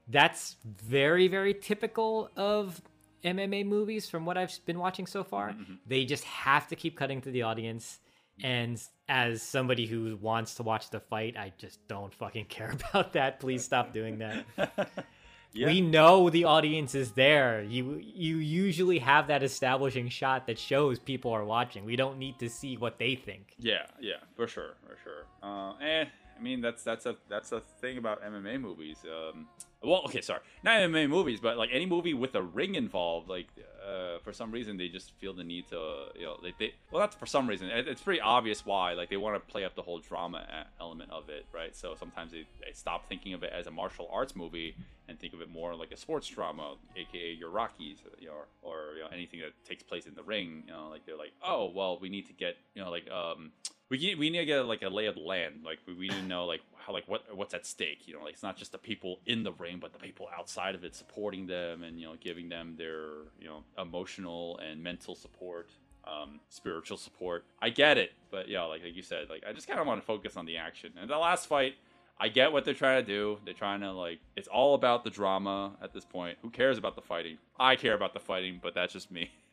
that's 0.08 0.56
very, 0.64 1.26
very 1.26 1.54
typical 1.54 2.30
of 2.36 2.80
MMA 3.24 3.66
movies 3.66 4.08
from 4.08 4.24
what 4.24 4.36
I've 4.38 4.58
been 4.66 4.78
watching 4.78 5.06
so 5.06 5.24
far. 5.24 5.54
They 5.86 6.04
just 6.04 6.24
have 6.24 6.68
to 6.68 6.76
keep 6.76 6.96
cutting 6.96 7.20
to 7.22 7.30
the 7.30 7.42
audience. 7.42 8.00
And 8.42 8.80
as 9.08 9.42
somebody 9.42 9.86
who 9.86 10.16
wants 10.20 10.56
to 10.56 10.62
watch 10.62 10.90
the 10.90 11.00
fight, 11.00 11.36
I 11.38 11.52
just 11.56 11.86
don't 11.88 12.12
fucking 12.14 12.44
care 12.48 12.70
about 12.72 13.14
that. 13.14 13.40
Please 13.40 13.64
stop 13.64 13.92
doing 13.92 14.18
that. 14.18 14.44
We 15.54 15.80
know 15.80 16.28
the 16.28 16.44
audience 16.44 16.94
is 16.94 17.12
there. 17.12 17.62
You 17.62 17.98
you 18.02 18.36
usually 18.36 18.98
have 18.98 19.28
that 19.28 19.42
establishing 19.42 20.08
shot 20.08 20.46
that 20.48 20.58
shows 20.58 20.98
people 20.98 21.32
are 21.32 21.44
watching. 21.44 21.84
We 21.84 21.96
don't 21.96 22.18
need 22.18 22.38
to 22.40 22.50
see 22.50 22.76
what 22.76 22.98
they 22.98 23.14
think. 23.14 23.54
Yeah, 23.58 23.86
yeah, 24.00 24.16
for 24.36 24.46
sure, 24.46 24.74
for 24.86 24.96
sure. 25.02 25.24
Uh, 25.42 25.72
eh, 25.82 26.04
I 26.38 26.42
mean 26.42 26.60
that's 26.60 26.82
that's 26.82 27.06
a 27.06 27.16
that's 27.28 27.52
a 27.52 27.60
thing 27.60 27.98
about 27.98 28.22
MMA 28.22 28.60
movies. 28.60 28.98
Um, 29.04 29.46
well, 29.82 30.02
okay, 30.06 30.20
sorry, 30.20 30.40
not 30.62 30.80
MMA 30.80 31.08
movies, 31.08 31.40
but 31.40 31.56
like 31.56 31.70
any 31.72 31.86
movie 31.86 32.14
with 32.14 32.34
a 32.34 32.42
ring 32.42 32.74
involved, 32.74 33.28
like 33.28 33.46
uh, 33.86 34.18
for 34.24 34.32
some 34.32 34.50
reason 34.50 34.76
they 34.76 34.88
just 34.88 35.12
feel 35.18 35.32
the 35.32 35.44
need 35.44 35.68
to, 35.68 36.06
you 36.16 36.24
know, 36.24 36.36
like 36.42 36.58
they 36.58 36.74
well, 36.90 37.00
that's 37.00 37.14
for 37.14 37.26
some 37.26 37.46
reason. 37.46 37.68
It, 37.68 37.86
it's 37.86 38.02
pretty 38.02 38.20
obvious 38.20 38.66
why. 38.66 38.94
Like 38.94 39.10
they 39.10 39.16
want 39.16 39.36
to 39.36 39.52
play 39.52 39.64
up 39.64 39.74
the 39.74 39.82
whole 39.82 39.98
drama 39.98 40.44
element 40.80 41.10
of 41.10 41.28
it, 41.28 41.46
right? 41.52 41.74
So 41.74 41.94
sometimes 41.98 42.32
they, 42.32 42.46
they 42.60 42.72
stop 42.72 43.08
thinking 43.08 43.32
of 43.34 43.42
it 43.42 43.52
as 43.52 43.66
a 43.66 43.70
martial 43.70 44.08
arts 44.12 44.34
movie 44.34 44.74
and 45.08 45.18
think 45.18 45.34
of 45.34 45.40
it 45.40 45.48
more 45.48 45.74
like 45.74 45.92
a 45.92 45.96
sports 45.96 46.26
drama, 46.26 46.74
aka 46.96 47.32
your 47.32 47.50
Rockies, 47.50 47.98
you 48.18 48.28
know, 48.28 48.34
or, 48.34 48.46
or 48.62 48.94
you 48.96 49.02
know 49.02 49.08
anything 49.12 49.40
that 49.40 49.52
takes 49.64 49.82
place 49.82 50.06
in 50.06 50.14
the 50.14 50.22
ring. 50.22 50.64
You 50.66 50.72
know, 50.72 50.88
like 50.90 51.06
they're 51.06 51.16
like, 51.16 51.32
oh 51.44 51.70
well, 51.74 51.98
we 52.00 52.08
need 52.08 52.26
to 52.26 52.32
get 52.32 52.56
you 52.74 52.82
know 52.82 52.90
like 52.90 53.08
um 53.10 53.52
we 53.88 53.98
need, 53.98 54.18
we 54.18 54.30
need 54.30 54.38
to 54.38 54.44
get 54.44 54.60
like 54.66 54.82
a 54.82 54.88
lay 54.88 55.06
of 55.06 55.14
the 55.14 55.20
land. 55.20 55.62
Like 55.64 55.78
we, 55.86 55.94
we 55.94 56.08
need 56.08 56.16
to 56.16 56.22
know 56.22 56.46
like 56.46 56.60
how 56.76 56.92
like 56.92 57.06
what 57.06 57.24
what's 57.36 57.54
at 57.54 57.66
stake. 57.66 58.06
You 58.06 58.14
know, 58.14 58.24
like 58.24 58.34
it's 58.34 58.42
not 58.42 58.56
just 58.56 58.72
the 58.72 58.78
people 58.78 59.20
in 59.26 59.42
the 59.42 59.52
ring, 59.52 59.78
but 59.80 59.92
the 59.92 59.98
people 59.98 60.28
outside 60.36 60.74
of 60.74 60.84
it 60.84 60.94
supporting 60.94 61.46
them 61.46 61.82
and 61.82 61.98
you 61.98 62.06
know 62.06 62.14
giving 62.20 62.48
them 62.48 62.74
their 62.76 63.08
you 63.40 63.46
know 63.46 63.64
emotional 63.78 64.58
and 64.58 64.82
mental 64.82 65.14
support. 65.14 65.70
Um, 66.08 66.38
spiritual 66.50 66.98
support. 66.98 67.46
I 67.60 67.68
get 67.70 67.98
it, 67.98 68.12
but 68.30 68.48
yeah, 68.48 68.62
like 68.62 68.84
like 68.84 68.94
you 68.94 69.02
said, 69.02 69.28
like 69.28 69.42
I 69.48 69.52
just 69.52 69.66
kind 69.66 69.80
of 69.80 69.88
want 69.88 70.00
to 70.00 70.06
focus 70.06 70.36
on 70.36 70.46
the 70.46 70.56
action. 70.56 70.92
And 71.00 71.10
the 71.10 71.18
last 71.18 71.48
fight, 71.48 71.74
I 72.18 72.28
get 72.28 72.52
what 72.52 72.64
they're 72.64 72.74
trying 72.74 73.04
to 73.04 73.12
do. 73.12 73.38
They're 73.44 73.54
trying 73.54 73.80
to 73.80 73.90
like 73.90 74.20
it's 74.36 74.46
all 74.46 74.74
about 74.76 75.02
the 75.02 75.10
drama 75.10 75.72
at 75.82 75.92
this 75.92 76.04
point. 76.04 76.38
Who 76.42 76.50
cares 76.50 76.78
about 76.78 76.94
the 76.94 77.02
fighting? 77.02 77.38
I 77.58 77.74
care 77.74 77.94
about 77.94 78.14
the 78.14 78.20
fighting, 78.20 78.60
but 78.62 78.72
that's 78.72 78.92
just 78.92 79.10
me. 79.10 79.32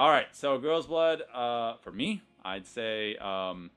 All 0.00 0.08
right, 0.08 0.28
so 0.32 0.56
Girl's 0.56 0.86
Blood, 0.86 1.20
uh, 1.34 1.74
for 1.82 1.92
me, 1.92 2.22
I'd 2.42 2.66
say, 2.66 3.16
um, 3.16 3.70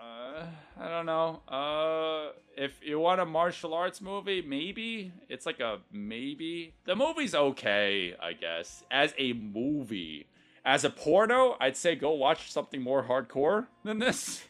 uh, 0.00 0.44
I 0.80 0.88
don't 0.88 1.06
know. 1.06 1.42
Uh, 1.48 2.30
if 2.56 2.78
you 2.84 3.00
want 3.00 3.20
a 3.20 3.26
martial 3.26 3.74
arts 3.74 4.00
movie, 4.00 4.42
maybe 4.42 5.10
it's 5.28 5.46
like 5.46 5.58
a 5.58 5.78
maybe. 5.90 6.74
The 6.84 6.94
movie's 6.94 7.34
okay, 7.34 8.14
I 8.22 8.34
guess, 8.34 8.84
as 8.92 9.12
a 9.18 9.32
movie. 9.32 10.28
As 10.64 10.84
a 10.84 10.90
porno, 10.90 11.56
I'd 11.60 11.76
say 11.76 11.96
go 11.96 12.12
watch 12.12 12.52
something 12.52 12.80
more 12.80 13.02
hardcore 13.02 13.66
than 13.82 13.98
this. 13.98 14.44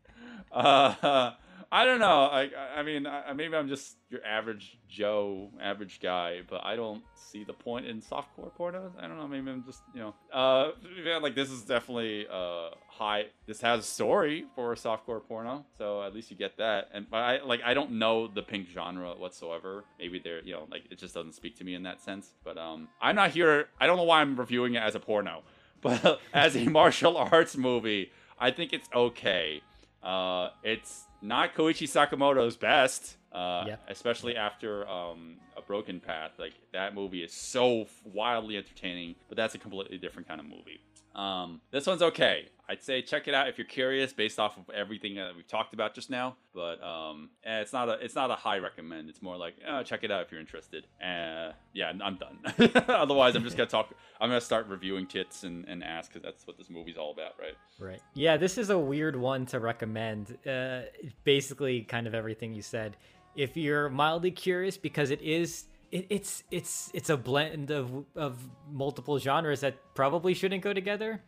uh, 0.52 1.32
I 1.74 1.84
don't 1.84 1.98
know. 1.98 2.26
I, 2.26 2.50
I 2.76 2.84
mean, 2.84 3.04
I, 3.04 3.32
maybe 3.32 3.56
I'm 3.56 3.66
just 3.66 3.96
your 4.08 4.24
average 4.24 4.78
Joe, 4.88 5.50
average 5.60 5.98
guy, 6.00 6.42
but 6.48 6.64
I 6.64 6.76
don't 6.76 7.02
see 7.16 7.42
the 7.42 7.52
point 7.52 7.86
in 7.86 8.00
softcore 8.00 8.52
pornos. 8.56 8.92
I 8.96 9.08
don't 9.08 9.18
know. 9.18 9.26
Maybe 9.26 9.50
I'm 9.50 9.64
just, 9.64 9.82
you 9.92 9.98
know, 9.98 10.14
uh, 10.32 10.70
yeah, 11.04 11.16
like 11.16 11.34
this 11.34 11.50
is 11.50 11.62
definitely 11.62 12.28
uh 12.32 12.68
high. 12.86 13.24
This 13.48 13.60
has 13.62 13.80
a 13.80 13.82
story 13.82 14.44
for 14.54 14.72
a 14.72 14.76
softcore 14.76 15.20
porno, 15.26 15.66
so 15.76 16.04
at 16.04 16.14
least 16.14 16.30
you 16.30 16.36
get 16.36 16.56
that. 16.58 16.90
And 16.94 17.10
but 17.10 17.16
I 17.16 17.42
like 17.42 17.60
I 17.64 17.74
don't 17.74 17.94
know 17.98 18.28
the 18.28 18.42
pink 18.42 18.68
genre 18.72 19.14
whatsoever. 19.14 19.82
Maybe 19.98 20.20
they're, 20.22 20.44
you 20.44 20.52
know, 20.52 20.68
like 20.70 20.82
it 20.92 20.98
just 21.00 21.12
doesn't 21.12 21.34
speak 21.34 21.58
to 21.58 21.64
me 21.64 21.74
in 21.74 21.82
that 21.82 22.00
sense. 22.00 22.34
But 22.44 22.56
um, 22.56 22.86
I'm 23.02 23.16
not 23.16 23.32
here. 23.32 23.66
I 23.80 23.88
don't 23.88 23.96
know 23.96 24.04
why 24.04 24.20
I'm 24.20 24.36
reviewing 24.36 24.74
it 24.74 24.82
as 24.84 24.94
a 24.94 25.00
porno, 25.00 25.42
but 25.82 26.20
as 26.32 26.54
a 26.54 26.66
martial 26.66 27.16
arts 27.16 27.56
movie, 27.56 28.12
I 28.38 28.52
think 28.52 28.72
it's 28.72 28.88
okay. 28.94 29.60
Uh, 30.04 30.50
it's 30.62 31.06
not 31.24 31.54
Koichi 31.54 31.88
Sakamoto's 31.88 32.56
best, 32.56 33.16
uh, 33.32 33.64
especially 33.88 34.36
after 34.36 34.86
um, 34.88 35.36
Broken 35.66 36.00
Path. 36.00 36.32
Like, 36.38 36.54
that 36.72 36.94
movie 36.94 37.22
is 37.22 37.32
so 37.32 37.86
wildly 38.04 38.56
entertaining, 38.56 39.14
but 39.28 39.36
that's 39.36 39.54
a 39.54 39.58
completely 39.58 39.98
different 39.98 40.28
kind 40.28 40.40
of 40.40 40.46
movie. 40.46 40.80
Um, 41.14 41.60
this 41.70 41.86
one's 41.86 42.02
okay. 42.02 42.48
I'd 42.68 42.82
say 42.82 43.02
check 43.02 43.28
it 43.28 43.34
out 43.34 43.48
if 43.48 43.58
you're 43.58 43.66
curious, 43.66 44.12
based 44.12 44.38
off 44.38 44.56
of 44.56 44.70
everything 44.70 45.16
that 45.16 45.36
we've 45.36 45.46
talked 45.46 45.74
about 45.74 45.94
just 45.94 46.08
now. 46.08 46.36
But 46.54 46.82
um, 46.82 47.28
eh, 47.44 47.60
it's 47.60 47.74
not 47.74 47.90
a 47.90 47.92
it's 47.94 48.14
not 48.14 48.30
a 48.30 48.34
high 48.34 48.56
recommend. 48.56 49.10
It's 49.10 49.20
more 49.20 49.36
like 49.36 49.54
oh, 49.68 49.82
check 49.82 50.02
it 50.02 50.10
out 50.10 50.22
if 50.22 50.32
you're 50.32 50.40
interested. 50.40 50.86
Uh, 51.00 51.52
yeah, 51.74 51.92
I'm 52.02 52.16
done. 52.16 52.38
Otherwise, 52.88 53.36
I'm 53.36 53.44
just 53.44 53.56
gonna 53.56 53.68
talk. 53.68 53.92
I'm 54.18 54.30
gonna 54.30 54.40
start 54.40 54.66
reviewing 54.68 55.06
tits 55.06 55.44
and, 55.44 55.66
and 55.68 55.84
ass 55.84 56.08
because 56.08 56.22
that's 56.22 56.46
what 56.46 56.56
this 56.56 56.70
movie's 56.70 56.96
all 56.96 57.12
about, 57.12 57.34
right? 57.38 57.54
Right. 57.78 58.00
Yeah, 58.14 58.38
this 58.38 58.56
is 58.56 58.70
a 58.70 58.78
weird 58.78 59.14
one 59.14 59.44
to 59.46 59.60
recommend. 59.60 60.38
Uh, 60.46 60.82
basically, 61.24 61.82
kind 61.82 62.06
of 62.06 62.14
everything 62.14 62.54
you 62.54 62.62
said. 62.62 62.96
If 63.36 63.56
you're 63.56 63.88
mildly 63.88 64.30
curious, 64.30 64.76
because 64.76 65.10
it 65.10 65.20
is, 65.22 65.64
it, 65.90 66.06
it's 66.10 66.42
it's 66.50 66.90
it's 66.94 67.10
a 67.10 67.16
blend 67.16 67.70
of 67.70 68.04
of 68.16 68.38
multiple 68.70 69.18
genres 69.18 69.60
that 69.60 69.74
probably 69.94 70.34
shouldn't 70.34 70.62
go 70.62 70.72
together. 70.72 71.20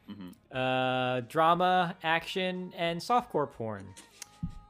Uh, 0.57 1.21
drama, 1.29 1.97
action, 2.03 2.73
and 2.77 3.01
softcore 3.01 3.51
porn. 3.51 3.87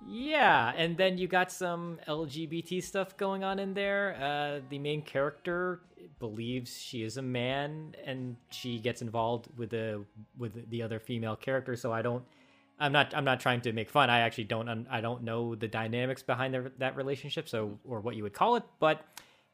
Yeah, 0.08 0.72
and 0.76 0.96
then 0.96 1.18
you 1.18 1.26
got 1.26 1.50
some 1.50 1.98
LGBT 2.06 2.82
stuff 2.82 3.16
going 3.16 3.42
on 3.42 3.58
in 3.58 3.74
there. 3.74 4.14
Uh, 4.20 4.60
the 4.70 4.78
main 4.78 5.02
character 5.02 5.80
believes 6.20 6.80
she 6.80 7.02
is 7.02 7.16
a 7.16 7.22
man, 7.22 7.94
and 8.04 8.36
she 8.50 8.78
gets 8.78 9.02
involved 9.02 9.48
with 9.56 9.70
the 9.70 10.04
with 10.38 10.70
the 10.70 10.82
other 10.82 11.00
female 11.00 11.34
character. 11.34 11.74
So 11.74 11.92
I 11.92 12.02
don't, 12.02 12.22
I'm 12.78 12.92
not, 12.92 13.14
I'm 13.14 13.24
not 13.24 13.40
trying 13.40 13.62
to 13.62 13.72
make 13.72 13.90
fun. 13.90 14.10
I 14.10 14.20
actually 14.20 14.44
don't, 14.44 14.86
I 14.90 15.00
don't 15.00 15.22
know 15.22 15.54
the 15.54 15.68
dynamics 15.68 16.22
behind 16.22 16.54
the, 16.54 16.72
that 16.78 16.96
relationship, 16.96 17.48
so 17.48 17.78
or 17.84 18.00
what 18.00 18.16
you 18.16 18.22
would 18.22 18.34
call 18.34 18.56
it. 18.56 18.64
But 18.78 19.02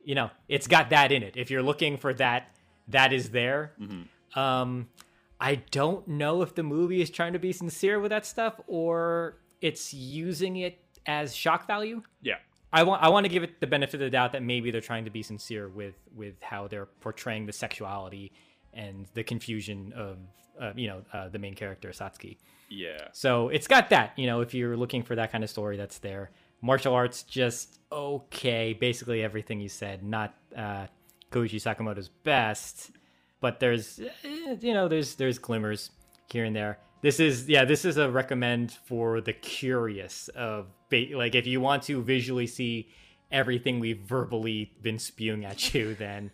you 0.04 0.14
know, 0.14 0.30
it's 0.48 0.66
got 0.66 0.90
that 0.90 1.12
in 1.12 1.22
it. 1.22 1.37
If 1.37 1.50
you're 1.50 1.62
looking 1.62 1.96
for 1.96 2.12
that, 2.14 2.56
that 2.88 3.12
is 3.12 3.30
there. 3.30 3.72
Um, 4.35 4.88
I 5.40 5.56
don't 5.56 6.06
know 6.06 6.42
if 6.42 6.54
the 6.54 6.62
movie 6.62 7.02
is 7.02 7.11
trying 7.11 7.32
to 7.32 7.38
be 7.38 7.52
sincere 7.52 8.00
with 8.00 8.11
that 8.11 8.26
stuff 8.26 8.61
or 8.66 9.38
it's 9.61 9.92
using 9.92 10.56
it 10.56 10.78
as 11.06 11.35
shock 11.35 11.66
value. 11.66 12.02
Yeah. 12.20 12.37
I 12.72 12.85
want 12.85 13.02
I 13.02 13.08
want 13.11 13.24
to 13.24 13.28
give 13.28 13.42
it 13.42 13.61
the 13.61 13.66
benefit 13.66 13.94
of 13.94 14.00
the 14.00 14.11
doubt 14.11 14.32
that 14.32 14.42
maybe 14.42 14.70
they're 14.70 14.80
trying 14.80 15.04
to 15.04 15.11
be 15.11 15.22
sincere 15.22 15.68
with 15.68 15.94
with 16.14 16.35
how 16.40 16.68
they're 16.68 16.87
portraying 16.87 17.46
the 17.46 17.52
sexuality 17.52 18.32
and 18.72 19.06
the 19.14 19.22
confusion 19.22 19.92
of 19.94 20.16
uh, 20.61 20.73
you 20.77 20.88
know, 20.88 21.03
uh, 21.12 21.29
the 21.29 21.38
main 21.38 21.55
character 21.55 21.91
Satsuki. 21.91 22.37
Yeah. 22.69 23.09
So 23.12 23.49
it's 23.49 23.67
got 23.67 23.91
that, 23.91 24.19
you 24.19 24.27
know, 24.27 24.41
if 24.41 24.55
you're 24.55 24.77
looking 24.77 25.03
for 25.03 25.15
that 25.17 25.31
kind 25.31 25.45
of 25.45 25.51
story, 25.51 25.77
that's 25.77 25.99
there. 25.99 26.31
Martial 26.62 26.95
arts, 26.95 27.23
just 27.23 27.81
okay. 27.91 28.73
Basically 28.73 29.23
everything 29.23 29.61
you 29.61 29.69
said, 29.69 30.03
not 30.03 30.35
uh, 30.57 30.87
Koichi 31.31 31.61
Sakamoto's 31.61 32.09
best, 32.09 32.93
but 33.41 33.61
there's, 33.61 34.01
eh, 34.01 34.57
you 34.61 34.73
know, 34.73 34.88
there's 34.88 35.17
there's 35.17 35.38
glimmers 35.38 35.91
here 36.31 36.45
and 36.45 36.55
there. 36.55 36.79
This 37.03 37.19
is 37.19 37.49
yeah, 37.49 37.65
this 37.65 37.85
is 37.85 37.97
a 37.97 38.09
recommend 38.11 38.73
for 38.85 39.21
the 39.21 39.33
curious 39.33 40.29
of 40.29 40.69
ba- 40.88 41.09
like 41.15 41.35
if 41.35 41.47
you 41.47 41.61
want 41.61 41.83
to 41.85 42.01
visually 42.01 42.47
see 42.47 42.88
everything 43.33 43.81
we've 43.81 43.99
verbally 43.99 44.73
been 44.83 44.99
spewing 44.99 45.45
at 45.45 45.75
you, 45.75 45.95
then 45.99 46.31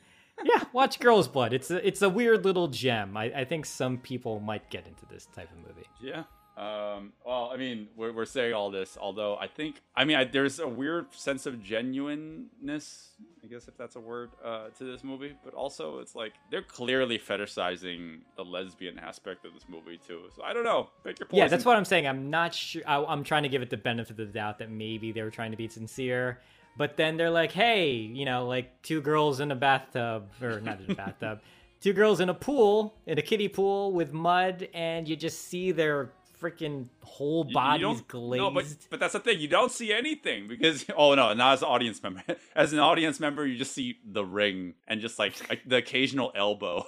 yeah, 0.49 0.65
watch 0.73 0.99
Girl's 0.99 1.29
Blood. 1.29 1.53
It's 1.53 1.71
a 1.71 1.87
it's 1.87 2.03
a 2.03 2.09
weird 2.09 2.45
little 2.45 2.69
gem. 2.69 3.17
I, 3.17 3.25
I 3.25 3.45
think 3.45 3.67
some 3.67 3.99
people 3.99 4.41
might 4.41 4.71
get 4.71 4.87
into 4.87 5.07
this 5.07 5.27
type 5.35 5.51
of 5.53 5.59
movie. 5.59 5.87
Yeah. 6.01 6.25
Um, 6.57 7.13
well, 7.25 7.53
I 7.55 7.57
mean, 7.57 7.87
we're, 7.97 8.13
we're 8.13 8.25
saying 8.25 8.53
all 8.53 8.69
this, 8.69 8.99
although 9.01 9.37
I 9.37 9.47
think, 9.47 9.81
I 9.95 10.05
mean, 10.05 10.17
I, 10.17 10.25
there's 10.25 10.59
a 10.59 10.67
weird 10.67 11.15
sense 11.15 11.47
of 11.47 11.63
genuineness, 11.63 13.11
I 13.45 13.47
guess 13.47 13.69
if 13.69 13.77
that's 13.77 13.95
a 13.95 14.01
word, 14.01 14.31
uh, 14.45 14.71
to 14.77 14.83
this 14.83 15.05
movie. 15.05 15.35
But 15.45 15.55
also, 15.55 16.01
it's 16.01 16.17
like 16.17 16.33
they're 16.51 16.63
clearly 16.63 17.17
fetishizing 17.17 18.23
the 18.37 18.45
lesbian 18.45 18.99
aspect 18.99 19.45
of 19.45 19.55
this 19.55 19.67
movie 19.69 20.01
too. 20.05 20.23
So 20.35 20.43
I 20.43 20.53
don't 20.53 20.65
know. 20.65 20.89
Pick 21.05 21.21
your 21.21 21.29
poison. 21.29 21.45
Yeah, 21.45 21.47
that's 21.47 21.65
what 21.65 21.77
I'm 21.77 21.85
saying. 21.85 22.09
I'm 22.09 22.29
not 22.29 22.53
sure. 22.53 22.83
I, 22.89 23.05
I'm 23.05 23.23
trying 23.23 23.45
to 23.45 23.49
give 23.49 23.63
it 23.63 23.71
the 23.71 23.77
benefit 23.77 24.11
of 24.11 24.17
the 24.17 24.25
doubt 24.27 24.59
that 24.59 24.69
maybe 24.69 25.13
they 25.13 25.23
were 25.23 25.31
trying 25.31 25.53
to 25.53 25.57
be 25.57 25.69
sincere. 25.69 26.41
But 26.79 26.97
then 26.97 27.17
they're 27.17 27.31
like, 27.31 27.51
hey, 27.51 27.91
you 27.91 28.25
know, 28.25 28.47
like 28.47 28.83
two 28.83 29.03
girls 29.03 29.41
in 29.41 29.51
a 29.51 29.57
bathtub, 29.57 30.31
or 30.41 30.61
not 30.61 30.81
in 30.81 30.93
a 30.93 30.95
bathtub, 31.05 31.41
two 31.81 31.93
girls 31.93 32.21
in 32.21 32.29
a 32.29 32.35
pool, 32.35 32.95
in 33.05 33.19
a 33.19 33.23
kiddie 33.23 33.49
pool 33.49 33.93
with 33.93 34.13
mud, 34.13 34.69
and 34.73 35.09
you 35.09 35.17
just 35.17 35.49
see 35.49 35.73
their 35.73 36.13
freaking 36.41 36.87
whole 37.03 37.43
bodies 37.45 38.01
glazed. 38.03 38.41
No, 38.41 38.51
but 38.51 38.65
but 38.91 39.01
that's 39.01 39.13
the 39.13 39.19
thing. 39.19 39.41
You 39.41 39.49
don't 39.49 39.73
see 39.73 39.93
anything 39.93 40.47
because 40.47 40.87
oh 40.97 41.15
no, 41.15 41.35
not 41.35 41.55
as 41.55 41.63
an 41.63 41.69
audience 41.69 42.03
member. 42.03 42.23
As 42.55 42.73
an 42.73 42.79
audience 42.79 43.21
member, 43.21 43.47
you 43.47 43.57
just 43.57 43.73
see 43.73 43.99
the 44.05 44.25
ring 44.25 44.75
and 44.87 45.01
just 45.01 45.19
like 45.19 45.35
the 45.67 45.77
occasional 45.77 46.33
elbow. 46.35 46.87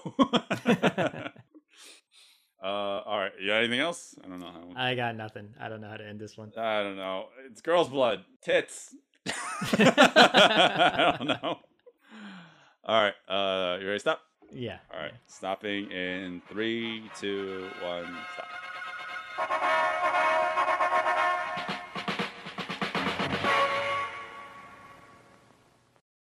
uh, 0.66 2.64
all 2.64 3.18
right. 3.18 3.32
You 3.40 3.48
got 3.48 3.58
anything 3.58 3.80
else? 3.80 4.14
I 4.24 4.28
don't 4.28 4.40
know. 4.40 4.46
How... 4.46 4.68
I 4.76 4.94
got 4.94 5.16
nothing. 5.16 5.54
I 5.60 5.68
don't 5.68 5.80
know 5.80 5.88
how 5.88 5.96
to 5.96 6.06
end 6.06 6.20
this 6.20 6.36
one. 6.36 6.52
I 6.56 6.82
don't 6.82 6.96
know. 6.96 7.26
It's 7.50 7.60
girl's 7.60 7.88
blood, 7.88 8.24
tits. 8.42 8.94
I 9.78 11.16
don't 11.18 11.28
know. 11.28 11.58
All 12.84 13.02
right. 13.02 13.14
Uh, 13.28 13.78
you 13.80 13.86
ready? 13.86 13.98
to 13.98 14.00
Stop. 14.00 14.20
Yeah. 14.52 14.78
All 14.92 15.00
right. 15.00 15.14
Stopping 15.26 15.90
in 15.90 16.42
three, 16.48 17.10
two, 17.18 17.68
one. 17.82 18.16
Stop. 18.34 18.46